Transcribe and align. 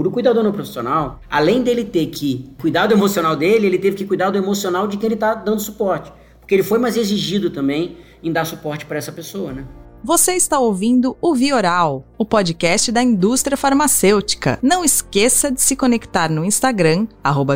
Para 0.00 0.08
o 0.08 0.10
cuidador 0.10 0.42
não 0.42 0.50
profissional, 0.50 1.20
além 1.30 1.62
dele 1.62 1.84
ter 1.84 2.06
que 2.06 2.50
cuidar 2.58 2.86
do 2.86 2.94
emocional 2.94 3.36
dele, 3.36 3.66
ele 3.66 3.78
teve 3.78 3.98
que 3.98 4.06
cuidar 4.06 4.30
do 4.30 4.38
emocional 4.38 4.88
de 4.88 4.96
quem 4.96 5.08
ele 5.08 5.14
está 5.14 5.34
dando 5.34 5.60
suporte. 5.60 6.10
Porque 6.40 6.54
ele 6.54 6.62
foi 6.62 6.78
mais 6.78 6.96
exigido 6.96 7.50
também 7.50 7.98
em 8.22 8.32
dar 8.32 8.46
suporte 8.46 8.86
para 8.86 8.96
essa 8.96 9.12
pessoa, 9.12 9.52
né? 9.52 9.66
Você 10.02 10.32
está 10.32 10.58
ouvindo 10.58 11.18
o 11.20 11.34
Vioral, 11.34 12.06
o 12.20 12.24
podcast 12.26 12.92
da 12.92 13.02
indústria 13.02 13.56
farmacêutica. 13.56 14.58
Não 14.62 14.84
esqueça 14.84 15.50
de 15.50 15.62
se 15.62 15.74
conectar 15.74 16.30
no 16.30 16.44
Instagram, 16.44 17.06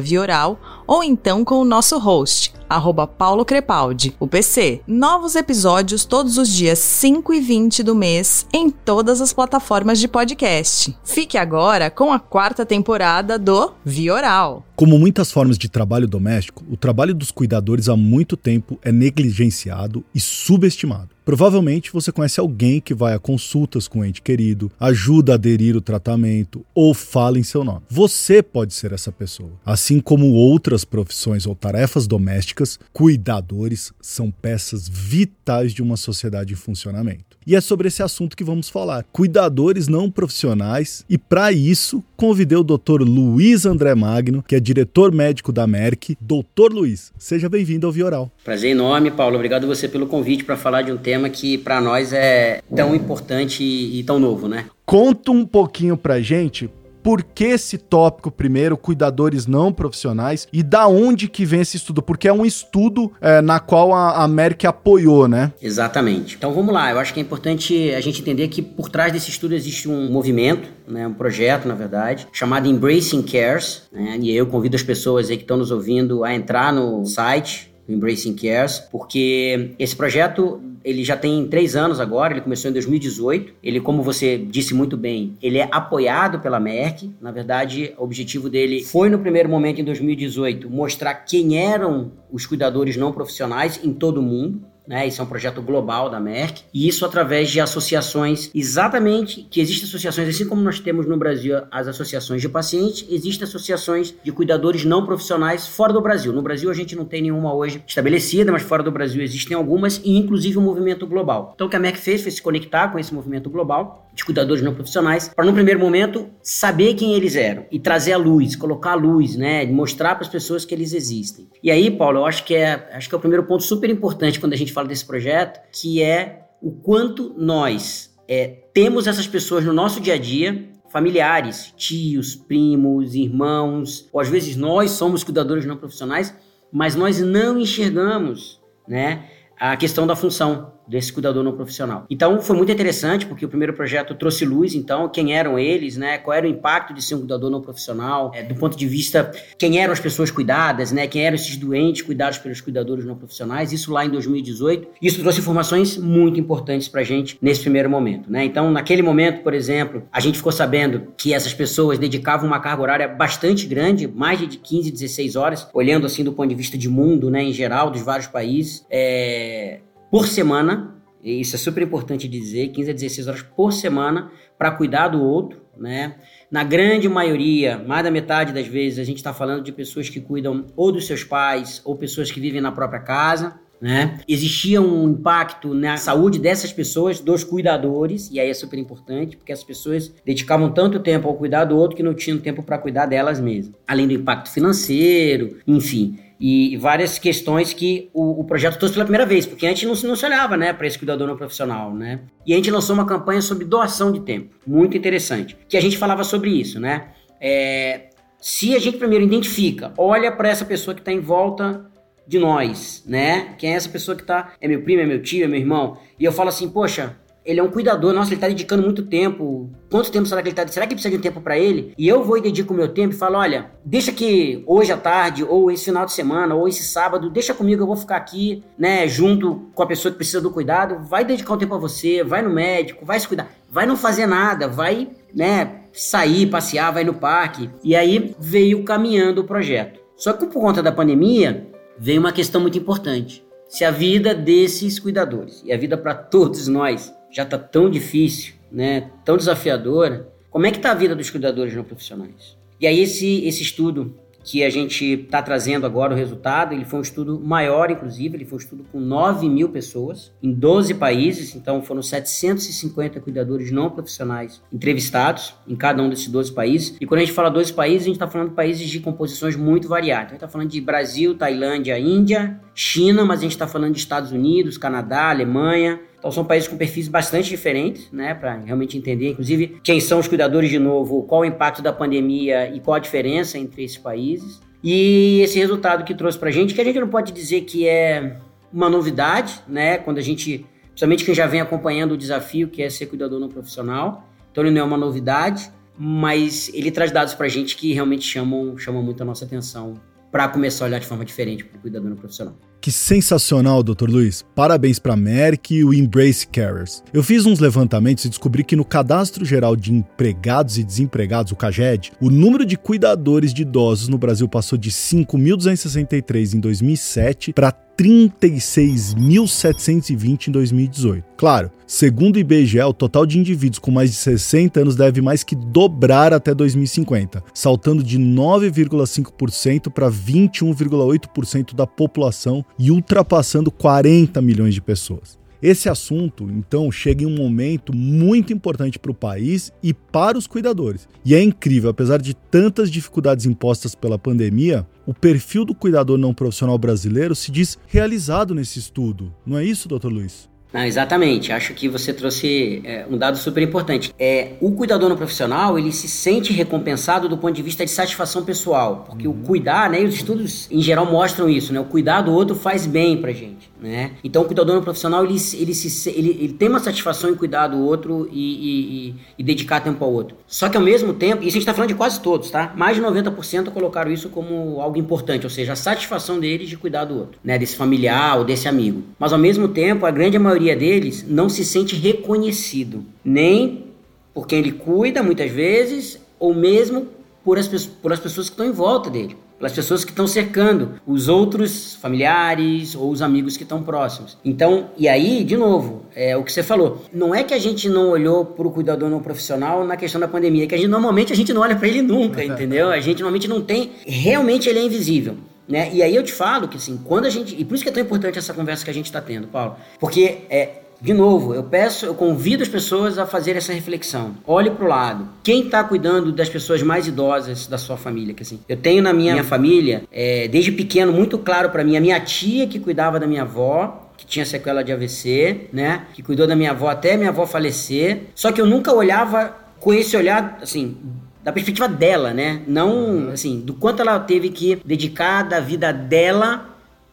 Vioral, 0.02 0.58
ou 0.86 1.04
então 1.04 1.44
com 1.44 1.56
o 1.56 1.66
nosso 1.66 1.98
host, 1.98 2.54
arroba 2.66 3.06
Paulo 3.06 3.44
Crepaldi, 3.44 4.16
o 4.18 4.26
PC. 4.26 4.80
Novos 4.86 5.34
episódios 5.34 6.06
todos 6.06 6.38
os 6.38 6.48
dias 6.48 6.78
5 6.78 7.34
e 7.34 7.40
20 7.40 7.82
do 7.82 7.94
mês 7.94 8.46
em 8.54 8.70
todas 8.70 9.20
as 9.20 9.34
plataformas 9.34 10.00
de 10.00 10.08
podcast. 10.08 10.96
Fique 11.04 11.36
agora 11.36 11.90
com 11.90 12.10
a 12.10 12.18
quarta 12.18 12.64
temporada 12.64 13.38
do 13.38 13.70
Vioral. 13.84 14.64
Como 14.76 14.98
muitas 14.98 15.30
formas 15.30 15.58
de 15.58 15.68
trabalho 15.68 16.08
doméstico, 16.08 16.64
o 16.70 16.76
trabalho 16.76 17.14
dos 17.14 17.30
cuidadores 17.30 17.88
há 17.88 17.96
muito 17.96 18.34
tempo 18.36 18.78
é 18.82 18.90
negligenciado 18.90 20.02
e 20.14 20.18
subestimado. 20.18 21.10
Provavelmente 21.24 21.90
você 21.90 22.12
conhece 22.12 22.38
alguém 22.38 22.80
que 22.80 22.92
vai 22.92 23.14
a 23.14 23.18
consultas 23.18 23.88
com 23.88 24.04
ente 24.04 24.20
querido, 24.20 24.53
ajuda 24.78 25.32
a 25.32 25.34
aderir 25.34 25.76
o 25.76 25.80
tratamento 25.80 26.64
ou 26.74 26.94
fala 26.94 27.38
em 27.38 27.42
seu 27.42 27.64
nome. 27.64 27.82
Você 27.90 28.42
pode 28.42 28.74
ser 28.74 28.92
essa 28.92 29.12
pessoa. 29.12 29.52
Assim 29.64 30.00
como 30.00 30.32
outras 30.32 30.84
profissões 30.84 31.46
ou 31.46 31.54
tarefas 31.54 32.06
domésticas, 32.06 32.78
cuidadores 32.92 33.92
são 34.00 34.30
peças 34.30 34.88
vitais 34.88 35.72
de 35.72 35.82
uma 35.82 35.96
sociedade 35.96 36.52
em 36.52 36.56
funcionamento. 36.56 37.33
E 37.46 37.54
é 37.54 37.60
sobre 37.60 37.88
esse 37.88 38.02
assunto 38.02 38.36
que 38.36 38.42
vamos 38.42 38.70
falar. 38.70 39.04
Cuidadores 39.12 39.86
não 39.86 40.10
profissionais. 40.10 41.04
E 41.10 41.18
para 41.18 41.52
isso, 41.52 42.02
convidei 42.16 42.56
o 42.56 42.64
Dr. 42.64 43.02
Luiz 43.02 43.66
André 43.66 43.94
Magno, 43.94 44.42
que 44.42 44.56
é 44.56 44.60
diretor 44.60 45.12
médico 45.12 45.52
da 45.52 45.66
Merck. 45.66 46.16
Doutor 46.18 46.72
Luiz, 46.72 47.12
seja 47.18 47.48
bem-vindo 47.48 47.86
ao 47.86 47.92
Vioral. 47.92 48.30
Prazer 48.42 48.70
enorme, 48.70 49.10
Paulo. 49.10 49.36
Obrigado 49.36 49.66
você 49.66 49.86
pelo 49.86 50.06
convite 50.06 50.42
para 50.42 50.56
falar 50.56 50.82
de 50.82 50.92
um 50.92 50.96
tema 50.96 51.28
que 51.28 51.58
para 51.58 51.80
nós 51.80 52.12
é 52.12 52.62
tão 52.74 52.94
importante 52.94 53.62
e 53.62 54.02
tão 54.04 54.18
novo, 54.18 54.48
né? 54.48 54.66
Conta 54.86 55.30
um 55.30 55.44
pouquinho 55.44 55.96
pra 55.96 56.20
gente 56.20 56.70
por 57.04 57.22
que 57.22 57.44
esse 57.44 57.76
tópico 57.76 58.30
primeiro, 58.30 58.78
cuidadores 58.78 59.46
não 59.46 59.70
profissionais, 59.70 60.48
e 60.50 60.62
da 60.62 60.88
onde 60.88 61.28
que 61.28 61.44
vem 61.44 61.60
esse 61.60 61.76
estudo? 61.76 62.00
Porque 62.02 62.26
é 62.26 62.32
um 62.32 62.46
estudo 62.46 63.12
é, 63.20 63.42
na 63.42 63.60
qual 63.60 63.92
a, 63.92 64.24
a 64.24 64.26
Merck 64.26 64.66
apoiou, 64.66 65.28
né? 65.28 65.52
Exatamente. 65.60 66.34
Então 66.34 66.54
vamos 66.54 66.72
lá, 66.72 66.90
eu 66.90 66.98
acho 66.98 67.12
que 67.12 67.20
é 67.20 67.22
importante 67.22 67.90
a 67.90 68.00
gente 68.00 68.22
entender 68.22 68.48
que 68.48 68.62
por 68.62 68.88
trás 68.88 69.12
desse 69.12 69.28
estudo 69.28 69.54
existe 69.54 69.86
um 69.86 70.10
movimento, 70.10 70.66
né, 70.88 71.06
um 71.06 71.12
projeto, 71.12 71.68
na 71.68 71.74
verdade, 71.74 72.26
chamado 72.32 72.66
Embracing 72.66 73.22
Cares, 73.22 73.82
né, 73.92 74.16
e 74.18 74.34
eu 74.34 74.46
convido 74.46 74.74
as 74.74 74.82
pessoas 74.82 75.28
aí 75.28 75.36
que 75.36 75.42
estão 75.42 75.58
nos 75.58 75.70
ouvindo 75.70 76.24
a 76.24 76.34
entrar 76.34 76.72
no 76.72 77.04
site 77.04 77.70
Embracing 77.86 78.34
Cares, 78.34 78.78
porque 78.78 79.74
esse 79.78 79.94
projeto 79.94 80.58
ele 80.84 81.02
já 81.02 81.16
tem 81.16 81.46
três 81.48 81.74
anos 81.74 81.98
agora, 81.98 82.34
ele 82.34 82.42
começou 82.42 82.70
em 82.70 82.74
2018. 82.74 83.54
Ele, 83.62 83.80
como 83.80 84.02
você 84.02 84.36
disse 84.36 84.74
muito 84.74 84.96
bem, 84.96 85.36
ele 85.42 85.58
é 85.58 85.68
apoiado 85.70 86.40
pela 86.40 86.60
Merck. 86.60 87.10
Na 87.20 87.32
verdade, 87.32 87.94
o 87.98 88.04
objetivo 88.04 88.50
dele 88.50 88.84
foi, 88.84 89.08
no 89.08 89.18
primeiro 89.18 89.48
momento, 89.48 89.80
em 89.80 89.84
2018, 89.84 90.68
mostrar 90.68 91.14
quem 91.14 91.58
eram 91.58 92.12
os 92.30 92.44
cuidadores 92.44 92.96
não 92.96 93.12
profissionais 93.12 93.80
em 93.82 93.92
todo 93.92 94.18
o 94.18 94.22
mundo 94.22 94.73
né? 94.86 95.06
Isso 95.06 95.20
é 95.20 95.24
um 95.24 95.28
projeto 95.28 95.62
global 95.62 96.10
da 96.10 96.20
Merck, 96.20 96.62
e 96.72 96.86
isso 96.86 97.04
através 97.04 97.50
de 97.50 97.60
associações, 97.60 98.50
exatamente, 98.54 99.46
que 99.50 99.60
existem 99.60 99.86
associações, 99.86 100.28
assim 100.28 100.46
como 100.46 100.62
nós 100.62 100.80
temos 100.80 101.06
no 101.06 101.16
Brasil 101.16 101.62
as 101.70 101.88
associações 101.88 102.40
de 102.40 102.48
pacientes, 102.48 103.06
existem 103.08 103.44
associações 103.44 104.14
de 104.22 104.32
cuidadores 104.32 104.84
não 104.84 105.04
profissionais 105.04 105.66
fora 105.66 105.92
do 105.92 106.00
Brasil. 106.00 106.32
No 106.32 106.42
Brasil 106.42 106.70
a 106.70 106.74
gente 106.74 106.94
não 106.94 107.04
tem 107.04 107.22
nenhuma 107.22 107.54
hoje 107.54 107.82
estabelecida, 107.86 108.52
mas 108.52 108.62
fora 108.62 108.82
do 108.82 108.92
Brasil 108.92 109.22
existem 109.22 109.56
algumas, 109.56 110.00
e 110.04 110.16
inclusive 110.16 110.58
o 110.58 110.60
um 110.60 110.64
movimento 110.64 111.06
global. 111.06 111.52
Então 111.54 111.66
o 111.66 111.70
que 111.70 111.76
a 111.76 111.80
Merck 111.80 111.98
fez 111.98 112.22
foi 112.22 112.30
se 112.30 112.42
conectar 112.42 112.88
com 112.88 112.98
esse 112.98 113.12
movimento 113.14 113.48
global 113.48 114.03
de 114.14 114.24
cuidadores 114.24 114.62
não 114.62 114.74
profissionais, 114.74 115.28
para 115.28 115.44
no 115.44 115.52
primeiro 115.52 115.80
momento 115.80 116.30
saber 116.42 116.94
quem 116.94 117.14
eles 117.14 117.34
eram 117.34 117.66
e 117.70 117.80
trazer 117.80 118.12
a 118.12 118.16
luz, 118.16 118.54
colocar 118.54 118.92
a 118.92 118.94
luz, 118.94 119.36
né? 119.36 119.66
Mostrar 119.66 120.14
para 120.14 120.24
as 120.24 120.30
pessoas 120.30 120.64
que 120.64 120.74
eles 120.74 120.92
existem. 120.92 121.48
E 121.62 121.70
aí, 121.70 121.90
Paulo, 121.90 122.20
eu 122.20 122.26
acho 122.26 122.44
que 122.44 122.54
é, 122.54 122.88
acho 122.92 123.08
que 123.08 123.14
é 123.14 123.18
o 123.18 123.20
primeiro 123.20 123.44
ponto 123.44 123.62
super 123.62 123.90
importante 123.90 124.38
quando 124.38 124.52
a 124.52 124.56
gente 124.56 124.72
fala 124.72 124.86
desse 124.86 125.04
projeto, 125.04 125.60
que 125.72 126.02
é 126.02 126.46
o 126.62 126.70
quanto 126.70 127.34
nós 127.36 128.14
é, 128.28 128.46
temos 128.72 129.06
essas 129.06 129.26
pessoas 129.26 129.64
no 129.64 129.72
nosso 129.72 130.00
dia 130.00 130.14
a 130.14 130.18
dia, 130.18 130.70
familiares, 130.90 131.74
tios, 131.76 132.36
primos, 132.36 133.14
irmãos, 133.14 134.08
ou 134.12 134.20
às 134.20 134.28
vezes 134.28 134.56
nós 134.56 134.92
somos 134.92 135.24
cuidadores 135.24 135.66
não 135.66 135.76
profissionais, 135.76 136.34
mas 136.72 136.94
nós 136.94 137.20
não 137.20 137.58
enxergamos, 137.58 138.60
né, 138.86 139.24
a 139.58 139.76
questão 139.76 140.06
da 140.06 140.14
função 140.14 140.73
desse 140.86 141.12
cuidador 141.12 141.42
não 141.42 141.52
profissional. 141.52 142.04
Então 142.08 142.40
foi 142.40 142.56
muito 142.56 142.70
interessante 142.70 143.26
porque 143.26 143.44
o 143.44 143.48
primeiro 143.48 143.72
projeto 143.72 144.14
trouxe 144.14 144.44
luz, 144.44 144.74
então 144.74 145.08
quem 145.08 145.34
eram 145.34 145.58
eles, 145.58 145.96
né? 145.96 146.18
Qual 146.18 146.36
era 146.36 146.46
o 146.46 146.50
impacto 146.50 146.94
de 146.94 147.02
ser 147.02 147.14
um 147.14 147.18
cuidador 147.18 147.50
não 147.50 147.60
profissional, 147.60 148.30
é, 148.34 148.42
do 148.42 148.54
ponto 148.54 148.76
de 148.76 148.86
vista 148.86 149.30
quem 149.58 149.78
eram 149.78 149.92
as 149.92 150.00
pessoas 150.00 150.30
cuidadas, 150.30 150.92
né? 150.92 151.06
Quem 151.06 151.24
eram 151.24 151.34
esses 151.34 151.56
doentes 151.56 152.02
cuidados 152.02 152.38
pelos 152.38 152.60
cuidadores 152.60 153.04
não 153.04 153.16
profissionais. 153.16 153.72
Isso 153.72 153.92
lá 153.92 154.04
em 154.04 154.10
2018. 154.10 154.88
Isso 155.00 155.20
trouxe 155.20 155.40
informações 155.40 155.96
muito 155.96 156.38
importantes 156.38 156.88
para 156.88 157.02
gente 157.02 157.38
nesse 157.40 157.60
primeiro 157.60 157.88
momento, 157.88 158.30
né? 158.30 158.44
Então 158.44 158.70
naquele 158.70 159.02
momento, 159.02 159.42
por 159.42 159.54
exemplo, 159.54 160.02
a 160.12 160.20
gente 160.20 160.38
ficou 160.38 160.52
sabendo 160.52 161.12
que 161.16 161.32
essas 161.32 161.54
pessoas 161.54 161.98
dedicavam 161.98 162.46
uma 162.46 162.60
carga 162.60 162.82
horária 162.82 163.08
bastante 163.08 163.66
grande, 163.66 164.06
mais 164.06 164.38
de 164.38 164.58
15, 164.58 164.90
16 164.90 165.36
horas, 165.36 165.68
olhando 165.72 166.06
assim 166.06 166.22
do 166.22 166.32
ponto 166.32 166.48
de 166.48 166.54
vista 166.54 166.76
de 166.76 166.88
mundo, 166.88 167.30
né? 167.30 167.42
Em 167.42 167.52
geral, 167.52 167.90
dos 167.90 168.02
vários 168.02 168.26
países. 168.26 168.84
É 168.90 169.80
por 170.14 170.28
semana, 170.28 170.94
e 171.20 171.40
isso 171.40 171.56
é 171.56 171.58
super 171.58 171.82
importante 171.82 172.28
dizer, 172.28 172.68
15 172.68 172.88
a 172.88 172.94
16 172.94 173.26
horas 173.26 173.42
por 173.42 173.72
semana 173.72 174.30
para 174.56 174.70
cuidar 174.70 175.08
do 175.08 175.20
outro, 175.20 175.60
né? 175.76 176.14
Na 176.48 176.62
grande 176.62 177.08
maioria, 177.08 177.82
mais 177.84 178.04
da 178.04 178.12
metade 178.12 178.52
das 178.52 178.68
vezes, 178.68 179.00
a 179.00 179.02
gente 179.02 179.16
está 179.16 179.34
falando 179.34 179.64
de 179.64 179.72
pessoas 179.72 180.08
que 180.08 180.20
cuidam 180.20 180.66
ou 180.76 180.92
dos 180.92 181.08
seus 181.08 181.24
pais 181.24 181.82
ou 181.84 181.96
pessoas 181.96 182.30
que 182.30 182.38
vivem 182.38 182.60
na 182.60 182.70
própria 182.70 183.00
casa, 183.00 183.58
né? 183.80 184.20
Existia 184.28 184.80
um 184.80 185.10
impacto 185.10 185.74
na 185.74 185.96
saúde 185.96 186.38
dessas 186.38 186.72
pessoas, 186.72 187.18
dos 187.18 187.42
cuidadores, 187.42 188.30
e 188.30 188.38
aí 188.38 188.48
é 188.48 188.54
super 188.54 188.78
importante, 188.78 189.36
porque 189.36 189.50
as 189.52 189.64
pessoas 189.64 190.14
dedicavam 190.24 190.70
tanto 190.70 191.00
tempo 191.00 191.26
ao 191.26 191.34
cuidar 191.34 191.64
do 191.64 191.76
outro 191.76 191.96
que 191.96 192.04
não 192.04 192.14
tinham 192.14 192.38
tempo 192.38 192.62
para 192.62 192.78
cuidar 192.78 193.06
delas 193.06 193.40
mesmas. 193.40 193.74
Além 193.84 194.06
do 194.06 194.14
impacto 194.14 194.48
financeiro, 194.48 195.56
enfim 195.66 196.20
e 196.38 196.76
várias 196.76 197.18
questões 197.18 197.72
que 197.72 198.10
o, 198.12 198.40
o, 198.40 198.44
projeto 198.44 198.78
trouxe 198.78 198.94
pela 198.94 199.04
primeira 199.04 199.24
vez, 199.24 199.46
porque 199.46 199.66
antes 199.66 199.82
não, 199.84 200.08
não 200.08 200.16
se 200.16 200.26
olhava 200.26 200.56
né, 200.56 200.72
para 200.72 200.86
esse 200.86 200.98
cuidador 200.98 201.28
não 201.28 201.36
profissional. 201.36 201.94
Né? 201.94 202.20
E 202.46 202.52
a 202.52 202.56
gente 202.56 202.70
lançou 202.70 202.94
uma 202.94 203.06
campanha 203.06 203.40
sobre 203.40 203.64
doação 203.64 204.12
de 204.12 204.20
tempo, 204.20 204.54
muito 204.66 204.96
interessante, 204.96 205.56
que 205.68 205.76
a 205.76 205.80
gente 205.80 205.96
falava 205.96 206.24
sobre 206.24 206.50
isso. 206.50 206.80
Né? 206.80 207.08
É, 207.40 208.10
se 208.40 208.74
a 208.74 208.78
gente 208.78 208.98
primeiro 208.98 209.24
identifica, 209.24 209.92
olha 209.96 210.30
para 210.30 210.48
essa 210.48 210.64
pessoa 210.64 210.94
que 210.94 211.00
está 211.00 211.12
em 211.12 211.20
volta 211.20 211.90
de 212.26 212.38
nós, 212.38 213.02
né? 213.06 213.54
Quem 213.58 213.72
é 213.72 213.76
essa 213.76 213.88
pessoa 213.88 214.16
que 214.16 214.22
está? 214.22 214.54
É 214.60 214.66
meu 214.66 214.82
primo, 214.82 215.02
é 215.02 215.06
meu 215.06 215.22
tio, 215.22 215.44
é 215.44 215.48
meu 215.48 215.60
irmão. 215.60 215.98
E 216.18 216.24
eu 216.24 216.32
falo 216.32 216.48
assim, 216.48 216.68
poxa, 216.70 217.16
ele 217.44 217.60
é 217.60 217.62
um 217.62 217.70
cuidador, 217.70 218.12
nossa, 218.12 218.30
ele 218.30 218.36
está 218.36 218.48
dedicando 218.48 218.82
muito 218.82 219.02
tempo. 219.02 219.70
Quanto 219.90 220.10
tempo 220.10 220.26
será 220.26 220.40
que 220.40 220.48
ele 220.48 220.52
está? 220.52 220.66
Será 220.66 220.86
que 220.86 220.94
precisa 220.94 221.12
de 221.12 221.18
um 221.18 221.20
tempo 221.20 221.40
para 221.40 221.58
ele? 221.58 221.92
E 221.98 222.08
eu 222.08 222.24
vou 222.24 222.38
e 222.38 222.40
dedico 222.40 222.72
o 222.72 222.76
meu 222.76 222.88
tempo 222.88 223.14
e 223.14 223.18
falo: 223.18 223.36
olha, 223.36 223.70
deixa 223.84 224.10
que 224.12 224.64
hoje 224.66 224.90
à 224.92 224.96
tarde, 224.96 225.44
ou 225.44 225.70
esse 225.70 225.84
final 225.84 226.06
de 226.06 226.12
semana, 226.12 226.54
ou 226.54 226.66
esse 226.66 226.82
sábado, 226.82 227.28
deixa 227.28 227.52
comigo, 227.52 227.82
eu 227.82 227.86
vou 227.86 227.96
ficar 227.96 228.16
aqui, 228.16 228.62
né, 228.78 229.06
junto 229.06 229.68
com 229.74 229.82
a 229.82 229.86
pessoa 229.86 230.10
que 230.10 230.16
precisa 230.16 230.40
do 230.40 230.50
cuidado. 230.50 231.06
Vai 231.06 231.24
dedicar 231.24 231.52
um 231.52 231.58
tempo 231.58 231.74
a 231.74 231.78
você, 231.78 232.24
vai 232.24 232.40
no 232.40 232.50
médico, 232.50 233.04
vai 233.04 233.20
se 233.20 233.28
cuidar. 233.28 233.50
Vai 233.70 233.84
não 233.84 233.96
fazer 233.96 234.26
nada, 234.26 234.66
vai, 234.66 235.10
né, 235.34 235.80
sair, 235.92 236.46
passear, 236.46 236.92
vai 236.92 237.04
no 237.04 237.14
parque. 237.14 237.68
E 237.82 237.94
aí 237.94 238.34
veio 238.38 238.84
caminhando 238.84 239.42
o 239.42 239.44
projeto. 239.44 240.00
Só 240.16 240.32
que 240.32 240.46
por 240.46 240.60
conta 240.60 240.82
da 240.82 240.92
pandemia, 240.92 241.66
veio 241.98 242.20
uma 242.20 242.32
questão 242.32 242.60
muito 242.60 242.78
importante. 242.78 243.44
Se 243.68 243.84
a 243.84 243.90
vida 243.90 244.34
desses 244.34 244.98
cuidadores 244.98 245.62
e 245.64 245.72
a 245.72 245.76
vida 245.76 245.96
para 245.96 246.14
todos 246.14 246.68
nós 246.68 247.12
já 247.34 247.42
está 247.42 247.58
tão 247.58 247.90
difícil, 247.90 248.54
né, 248.70 249.10
tão 249.24 249.36
desafiadora, 249.36 250.28
como 250.50 250.66
é 250.66 250.70
que 250.70 250.76
está 250.76 250.92
a 250.92 250.94
vida 250.94 251.16
dos 251.16 251.30
cuidadores 251.30 251.74
não 251.74 251.82
profissionais? 251.82 252.56
E 252.80 252.86
aí 252.86 253.00
esse, 253.00 253.44
esse 253.44 253.62
estudo 253.62 254.14
que 254.44 254.62
a 254.62 254.68
gente 254.68 255.04
está 255.04 255.42
trazendo 255.42 255.86
agora 255.86 256.12
o 256.12 256.16
resultado, 256.16 256.74
ele 256.74 256.84
foi 256.84 256.98
um 256.98 257.02
estudo 257.02 257.40
maior, 257.40 257.90
inclusive, 257.90 258.36
ele 258.36 258.44
foi 258.44 258.58
um 258.58 258.60
estudo 258.60 258.84
com 258.92 259.00
9 259.00 259.48
mil 259.48 259.70
pessoas 259.70 260.30
em 260.42 260.52
12 260.52 260.94
países, 260.94 261.56
então 261.56 261.82
foram 261.82 262.02
750 262.02 263.20
cuidadores 263.20 263.72
não 263.72 263.90
profissionais 263.90 264.62
entrevistados 264.70 265.54
em 265.66 265.74
cada 265.74 266.02
um 266.02 266.10
desses 266.10 266.28
12 266.28 266.52
países. 266.52 266.96
E 267.00 267.06
quando 267.06 267.22
a 267.22 267.24
gente 267.24 267.34
fala 267.34 267.48
12 267.48 267.72
países, 267.72 268.02
a 268.02 268.04
gente 268.04 268.16
está 268.16 268.28
falando 268.28 268.50
de 268.50 268.54
países 268.54 268.88
de 268.88 269.00
composições 269.00 269.56
muito 269.56 269.88
variadas. 269.88 270.26
A 270.26 270.28
gente 270.28 270.36
está 270.36 270.48
falando 270.48 270.68
de 270.68 270.80
Brasil, 270.80 271.34
Tailândia, 271.34 271.98
Índia, 271.98 272.60
China, 272.74 273.24
mas 273.24 273.38
a 273.40 273.42
gente 273.42 273.52
está 273.52 273.66
falando 273.66 273.94
de 273.94 273.98
Estados 273.98 274.30
Unidos, 274.30 274.76
Canadá, 274.76 275.30
Alemanha, 275.30 275.98
Então 276.24 276.32
são 276.32 276.42
países 276.42 276.66
com 276.66 276.74
perfis 276.74 277.06
bastante 277.06 277.50
diferentes, 277.50 278.10
né, 278.10 278.32
para 278.32 278.56
realmente 278.56 278.96
entender, 278.96 279.32
inclusive, 279.32 279.78
quem 279.84 280.00
são 280.00 280.18
os 280.18 280.26
cuidadores 280.26 280.70
de 280.70 280.78
novo, 280.78 281.22
qual 281.24 281.42
o 281.42 281.44
impacto 281.44 281.82
da 281.82 281.92
pandemia 281.92 282.74
e 282.74 282.80
qual 282.80 282.94
a 282.94 282.98
diferença 282.98 283.58
entre 283.58 283.84
esses 283.84 283.98
países. 283.98 284.58
E 284.82 285.42
esse 285.42 285.58
resultado 285.58 286.02
que 286.02 286.14
trouxe 286.14 286.38
para 286.38 286.48
a 286.48 286.52
gente, 286.52 286.72
que 286.72 286.80
a 286.80 286.84
gente 286.84 286.98
não 286.98 287.08
pode 287.08 287.30
dizer 287.30 287.60
que 287.64 287.86
é 287.86 288.38
uma 288.72 288.88
novidade, 288.88 289.60
né, 289.68 289.98
quando 289.98 290.16
a 290.16 290.22
gente, 290.22 290.64
principalmente 290.86 291.26
quem 291.26 291.34
já 291.34 291.46
vem 291.46 291.60
acompanhando 291.60 292.12
o 292.12 292.16
desafio 292.16 292.68
que 292.68 292.82
é 292.82 292.88
ser 292.88 293.04
cuidador 293.04 293.38
não 293.38 293.50
profissional, 293.50 294.26
então 294.50 294.64
ele 294.64 294.72
não 294.72 294.80
é 294.80 294.84
uma 294.84 294.96
novidade, 294.96 295.70
mas 295.98 296.70
ele 296.72 296.90
traz 296.90 297.12
dados 297.12 297.34
para 297.34 297.44
a 297.44 297.50
gente 297.50 297.76
que 297.76 297.92
realmente 297.92 298.26
chamam, 298.26 298.78
chamam 298.78 299.02
muito 299.02 299.22
a 299.22 299.26
nossa 299.26 299.44
atenção 299.44 300.00
para 300.32 300.48
começar 300.48 300.86
a 300.86 300.88
olhar 300.88 301.00
de 301.00 301.06
forma 301.06 301.22
diferente 301.22 301.66
para 301.66 301.76
o 301.76 301.80
cuidador 301.82 302.08
no 302.08 302.16
profissional. 302.16 302.56
Que 302.84 302.92
sensacional, 302.92 303.82
Dr. 303.82 304.10
Luiz. 304.10 304.44
Parabéns 304.54 304.98
para 304.98 305.14
a 305.14 305.16
Merck 305.16 305.74
e 305.74 305.82
o 305.82 305.94
Embrace 305.94 306.46
Carers. 306.46 307.02
Eu 307.14 307.22
fiz 307.22 307.46
uns 307.46 307.58
levantamentos 307.58 308.26
e 308.26 308.28
descobri 308.28 308.62
que 308.62 308.76
no 308.76 308.84
Cadastro 308.84 309.42
Geral 309.42 309.74
de 309.74 309.90
Empregados 309.90 310.76
e 310.76 310.84
Desempregados, 310.84 311.50
o 311.50 311.56
CAGED, 311.56 312.12
o 312.20 312.28
número 312.28 312.66
de 312.66 312.76
cuidadores 312.76 313.54
de 313.54 313.62
idosos 313.62 314.08
no 314.08 314.18
Brasil 314.18 314.46
passou 314.46 314.76
de 314.76 314.90
5.263 314.90 316.56
em 316.56 316.60
2007 316.60 317.54
para 317.54 317.72
36.720 317.96 320.48
em 320.48 320.52
2018. 320.52 321.24
Claro, 321.36 321.70
segundo 321.86 322.36
o 322.36 322.38
IBGE, 322.38 322.80
o 322.80 322.92
total 322.92 323.26
de 323.26 323.38
indivíduos 323.38 323.78
com 323.78 323.90
mais 323.90 324.10
de 324.10 324.16
60 324.16 324.80
anos 324.80 324.96
deve 324.96 325.20
mais 325.20 325.44
que 325.44 325.54
dobrar 325.54 326.32
até 326.32 326.54
2050, 326.54 327.44
saltando 327.52 328.02
de 328.02 328.18
9,5% 328.18 329.90
para 329.90 330.10
21,8% 330.10 331.74
da 331.74 331.86
população 331.86 332.64
e 332.78 332.90
ultrapassando 332.90 333.70
40 333.70 334.40
milhões 334.42 334.74
de 334.74 334.80
pessoas. 334.80 335.38
Esse 335.62 335.88
assunto, 335.88 336.44
então, 336.50 336.92
chega 336.92 337.24
em 337.24 337.26
um 337.26 337.34
momento 337.34 337.96
muito 337.96 338.52
importante 338.52 338.98
para 338.98 339.10
o 339.10 339.14
país 339.14 339.72
e 339.82 339.94
para 339.94 340.36
os 340.36 340.46
cuidadores. 340.46 341.08
E 341.24 341.34
é 341.34 341.42
incrível, 341.42 341.88
apesar 341.88 342.20
de 342.20 342.34
tantas 342.34 342.90
dificuldades 342.90 343.46
impostas 343.46 343.94
pela 343.94 344.18
pandemia, 344.18 344.86
o 345.06 345.14
perfil 345.14 345.64
do 345.64 345.74
cuidador 345.74 346.18
não 346.18 346.34
profissional 346.34 346.76
brasileiro 346.76 347.34
se 347.34 347.50
diz 347.50 347.78
realizado 347.86 348.54
nesse 348.54 348.78
estudo. 348.78 349.32
Não 349.46 349.56
é 349.56 349.64
isso, 349.64 349.88
doutor 349.88 350.12
Luiz? 350.12 350.50
Não, 350.74 350.82
exatamente. 350.82 351.52
Acho 351.52 351.72
que 351.72 351.88
você 351.88 352.12
trouxe 352.12 352.82
é, 352.82 353.06
um 353.08 353.16
dado 353.16 353.38
super 353.38 353.62
importante. 353.62 354.12
É, 354.18 354.54
o 354.60 354.72
cuidador 354.72 355.08
no 355.08 355.16
profissional, 355.16 355.78
ele 355.78 355.92
se 355.92 356.08
sente 356.08 356.52
recompensado 356.52 357.28
do 357.28 357.38
ponto 357.38 357.54
de 357.54 357.62
vista 357.62 357.84
de 357.84 357.92
satisfação 357.92 358.44
pessoal. 358.44 359.04
Porque 359.06 359.28
uhum. 359.28 359.34
o 359.34 359.46
cuidar, 359.46 359.88
né, 359.88 360.02
e 360.02 360.04
os 360.04 360.16
estudos 360.16 360.66
em 360.72 360.80
geral 360.80 361.06
mostram 361.06 361.48
isso, 361.48 361.72
né? 361.72 361.78
O 361.78 361.84
cuidar 361.84 362.22
do 362.22 362.32
outro 362.32 362.56
faz 362.56 362.88
bem 362.88 363.16
pra 363.16 363.30
gente, 363.30 363.70
né? 363.80 364.12
Então 364.24 364.42
o 364.42 364.46
cuidador 364.46 364.74
no 364.74 364.82
profissional, 364.82 365.24
ele, 365.24 365.36
ele, 365.54 365.74
se, 365.74 366.10
ele, 366.10 366.30
ele 366.40 366.52
tem 366.54 366.68
uma 366.68 366.80
satisfação 366.80 367.30
em 367.30 367.36
cuidar 367.36 367.68
do 367.68 367.78
outro 367.78 368.28
e, 368.32 369.10
e, 369.10 369.14
e, 369.38 369.44
dedicar 369.44 369.78
tempo 369.78 370.04
ao 370.04 370.12
outro. 370.12 370.36
Só 370.44 370.68
que 370.68 370.76
ao 370.76 370.82
mesmo 370.82 371.14
tempo, 371.14 371.42
isso 371.42 371.50
a 371.50 371.60
gente 371.60 371.66
tá 371.66 371.72
falando 371.72 371.90
de 371.90 371.94
quase 371.94 372.18
todos, 372.18 372.50
tá? 372.50 372.72
Mais 372.76 372.96
de 372.96 373.02
90% 373.02 373.70
colocaram 373.70 374.10
isso 374.10 374.28
como 374.28 374.80
algo 374.80 374.98
importante, 374.98 375.46
ou 375.46 375.50
seja, 375.50 375.74
a 375.74 375.76
satisfação 375.76 376.40
deles 376.40 376.68
de 376.68 376.76
cuidar 376.76 377.04
do 377.04 377.16
outro, 377.16 377.38
né? 377.44 377.56
Desse 377.56 377.76
familiar 377.76 378.38
ou 378.38 378.44
desse 378.44 378.66
amigo. 378.66 379.04
Mas 379.20 379.32
ao 379.32 379.38
mesmo 379.38 379.68
tempo, 379.68 380.04
a 380.04 380.10
grande 380.10 380.36
maioria 380.36 380.63
maioria 380.64 380.76
deles 380.76 381.24
não 381.28 381.48
se 381.48 381.64
sente 381.64 381.94
reconhecido, 381.94 383.04
nem 383.24 383.84
por 384.32 384.46
quem 384.46 384.58
ele 384.58 384.72
cuida, 384.72 385.22
muitas 385.22 385.50
vezes, 385.50 386.18
ou 386.38 386.54
mesmo 386.54 387.08
por 387.44 387.58
as, 387.58 387.68
por 387.68 388.12
as 388.12 388.18
pessoas 388.18 388.48
que 388.48 388.54
estão 388.54 388.66
em 388.66 388.72
volta 388.72 389.10
dele, 389.10 389.36
pelas 389.58 389.72
pessoas 389.72 390.04
que 390.04 390.10
estão 390.10 390.26
cercando 390.26 390.94
os 391.06 391.28
outros 391.28 391.94
familiares 391.96 392.94
ou 392.94 393.10
os 393.10 393.22
amigos 393.22 393.56
que 393.56 393.62
estão 393.62 393.82
próximos. 393.82 394.36
Então, 394.44 394.90
e 394.96 395.06
aí, 395.06 395.44
de 395.44 395.56
novo, 395.56 396.02
é 396.16 396.36
o 396.36 396.42
que 396.42 396.52
você 396.52 396.62
falou. 396.62 397.04
Não 397.12 397.34
é 397.34 397.44
que 397.44 397.54
a 397.54 397.58
gente 397.58 397.88
não 397.88 398.10
olhou 398.10 398.44
para 398.44 398.66
o 398.66 398.70
cuidador 398.70 399.08
não 399.08 399.20
profissional 399.20 399.84
na 399.84 399.96
questão 399.96 400.20
da 400.20 400.26
pandemia, 400.26 400.64
é 400.64 400.66
que 400.66 400.74
a 400.74 400.78
gente 400.78 400.88
normalmente 400.90 401.32
a 401.32 401.36
gente 401.36 401.52
não 401.52 401.62
olha 401.62 401.76
para 401.76 401.86
ele 401.86 402.02
nunca, 402.02 402.42
entendeu? 402.44 402.90
A 402.90 402.98
gente 402.98 403.18
normalmente 403.20 403.46
não 403.46 403.60
tem, 403.60 403.92
realmente 404.06 404.68
ele 404.68 404.80
é 404.80 404.82
invisível. 404.82 405.36
Né? 405.68 405.90
E 405.92 406.02
aí 406.02 406.14
eu 406.14 406.22
te 406.22 406.32
falo 406.32 406.68
que 406.68 406.76
assim, 406.76 406.98
quando 407.04 407.24
a 407.26 407.30
gente. 407.30 407.54
E 407.58 407.64
por 407.64 407.74
isso 407.74 407.82
que 407.82 407.90
é 407.90 407.92
tão 407.92 408.02
importante 408.02 408.38
essa 408.38 408.52
conversa 408.52 408.84
que 408.84 408.90
a 408.90 408.94
gente 408.94 409.06
está 409.06 409.20
tendo, 409.20 409.46
Paulo. 409.48 409.76
Porque, 409.98 410.42
é, 410.50 410.82
de 411.00 411.12
novo, 411.12 411.54
eu 411.54 411.62
peço, 411.62 412.06
eu 412.06 412.14
convido 412.14 412.62
as 412.62 412.68
pessoas 412.68 413.18
a 413.18 413.26
fazer 413.26 413.56
essa 413.56 413.72
reflexão. 413.72 414.34
Olhe 414.46 414.70
para 414.70 414.84
o 414.84 414.88
lado. 414.88 415.28
Quem 415.42 415.64
está 415.64 415.82
cuidando 415.84 416.32
das 416.32 416.48
pessoas 416.48 416.82
mais 416.82 417.06
idosas 417.06 417.66
da 417.66 417.78
sua 417.78 417.96
família? 417.96 418.34
Que, 418.34 418.42
assim, 418.42 418.60
eu 418.68 418.76
tenho 418.76 419.02
na 419.02 419.12
minha, 419.12 419.32
minha 419.32 419.44
família, 419.44 420.04
é, 420.12 420.48
desde 420.48 420.72
pequeno, 420.72 421.12
muito 421.12 421.38
claro 421.38 421.70
para 421.70 421.84
mim, 421.84 421.96
a 421.96 422.00
minha 422.00 422.20
tia 422.20 422.66
que 422.66 422.78
cuidava 422.78 423.18
da 423.18 423.26
minha 423.26 423.42
avó, 423.42 424.10
que 424.16 424.26
tinha 424.26 424.46
sequela 424.46 424.82
de 424.82 424.92
AVC, 424.92 425.68
né? 425.72 426.06
Que 426.14 426.22
cuidou 426.22 426.46
da 426.46 426.54
minha 426.56 426.70
avó 426.70 426.88
até 426.88 427.16
minha 427.16 427.30
avó 427.30 427.46
falecer. 427.46 428.22
Só 428.34 428.52
que 428.52 428.60
eu 428.60 428.66
nunca 428.66 428.92
olhava 428.92 429.54
com 429.80 429.92
esse 429.92 430.16
olhar, 430.16 430.58
assim, 430.62 430.96
da 431.44 431.52
perspectiva 431.52 431.86
dela, 431.86 432.32
né? 432.32 432.62
Não, 432.66 433.28
assim, 433.28 433.60
do 433.60 433.74
quanto 433.74 434.00
ela 434.00 434.18
teve 434.18 434.48
que 434.48 434.76
dedicar 434.84 435.42
da 435.42 435.60
vida 435.60 435.92
dela 435.92 436.70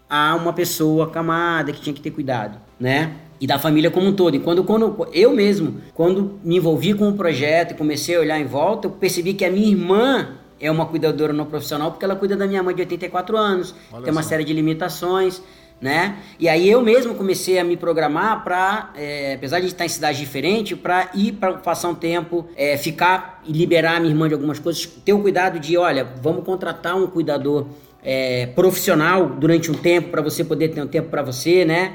a 0.09 0.33
uma 0.35 0.53
pessoa 0.53 1.09
camada 1.09 1.73
que 1.73 1.81
tinha 1.81 1.93
que 1.93 1.99
ter 2.01 2.11
cuidado, 2.11 2.57
né? 2.79 3.13
E 3.41 3.45
da 3.45 3.59
família 3.59 3.91
como 3.91 4.07
um 4.07 4.13
todo. 4.13 4.35
E 4.35 4.39
quando, 4.39 4.63
quando 4.63 5.05
eu 5.11 5.33
mesmo, 5.33 5.81
quando 5.93 6.39
me 6.43 6.55
envolvi 6.55 6.93
com 6.93 7.09
o 7.09 7.13
projeto 7.13 7.71
e 7.71 7.75
comecei 7.75 8.15
a 8.15 8.21
olhar 8.21 8.39
em 8.39 8.45
volta, 8.45 8.87
eu 8.87 8.91
percebi 8.91 9.33
que 9.33 9.43
a 9.43 9.51
minha 9.51 9.67
irmã 9.67 10.29
é 10.59 10.71
uma 10.71 10.85
cuidadora 10.85 11.33
não 11.33 11.45
profissional 11.45 11.91
porque 11.91 12.05
ela 12.05 12.15
cuida 12.15 12.37
da 12.37 12.47
minha 12.47 12.63
mãe 12.63 12.73
de 12.73 12.81
84 12.83 13.35
anos, 13.35 13.75
Olha 13.91 14.03
tem 14.03 14.13
uma 14.13 14.23
só. 14.23 14.29
série 14.29 14.43
de 14.45 14.53
limitações 14.53 15.41
né? 15.81 16.17
E 16.39 16.47
aí 16.47 16.69
eu 16.69 16.81
mesmo 16.81 17.15
comecei 17.15 17.57
a 17.57 17.63
me 17.63 17.75
programar 17.75 18.43
para, 18.43 18.91
é, 18.95 19.33
apesar 19.33 19.59
de 19.59 19.65
estar 19.65 19.83
em 19.83 19.89
cidade 19.89 20.19
diferente, 20.19 20.75
para 20.75 21.09
ir 21.15 21.33
para 21.33 21.53
passar 21.53 21.89
um 21.89 21.95
tempo, 21.95 22.47
é, 22.55 22.77
ficar 22.77 23.41
e 23.45 23.51
liberar 23.51 23.99
minha 23.99 24.13
irmã 24.13 24.27
de 24.27 24.35
algumas 24.35 24.59
coisas, 24.59 24.85
ter 24.85 25.13
o 25.13 25.19
cuidado 25.19 25.59
de, 25.59 25.75
olha, 25.77 26.07
vamos 26.21 26.45
contratar 26.45 26.95
um 26.95 27.07
cuidador 27.07 27.65
é, 28.03 28.45
profissional 28.47 29.27
durante 29.27 29.71
um 29.71 29.73
tempo 29.73 30.09
para 30.09 30.21
você 30.21 30.43
poder 30.43 30.69
ter 30.69 30.81
um 30.81 30.87
tempo 30.87 31.09
para 31.09 31.23
você, 31.23 31.65
né? 31.65 31.93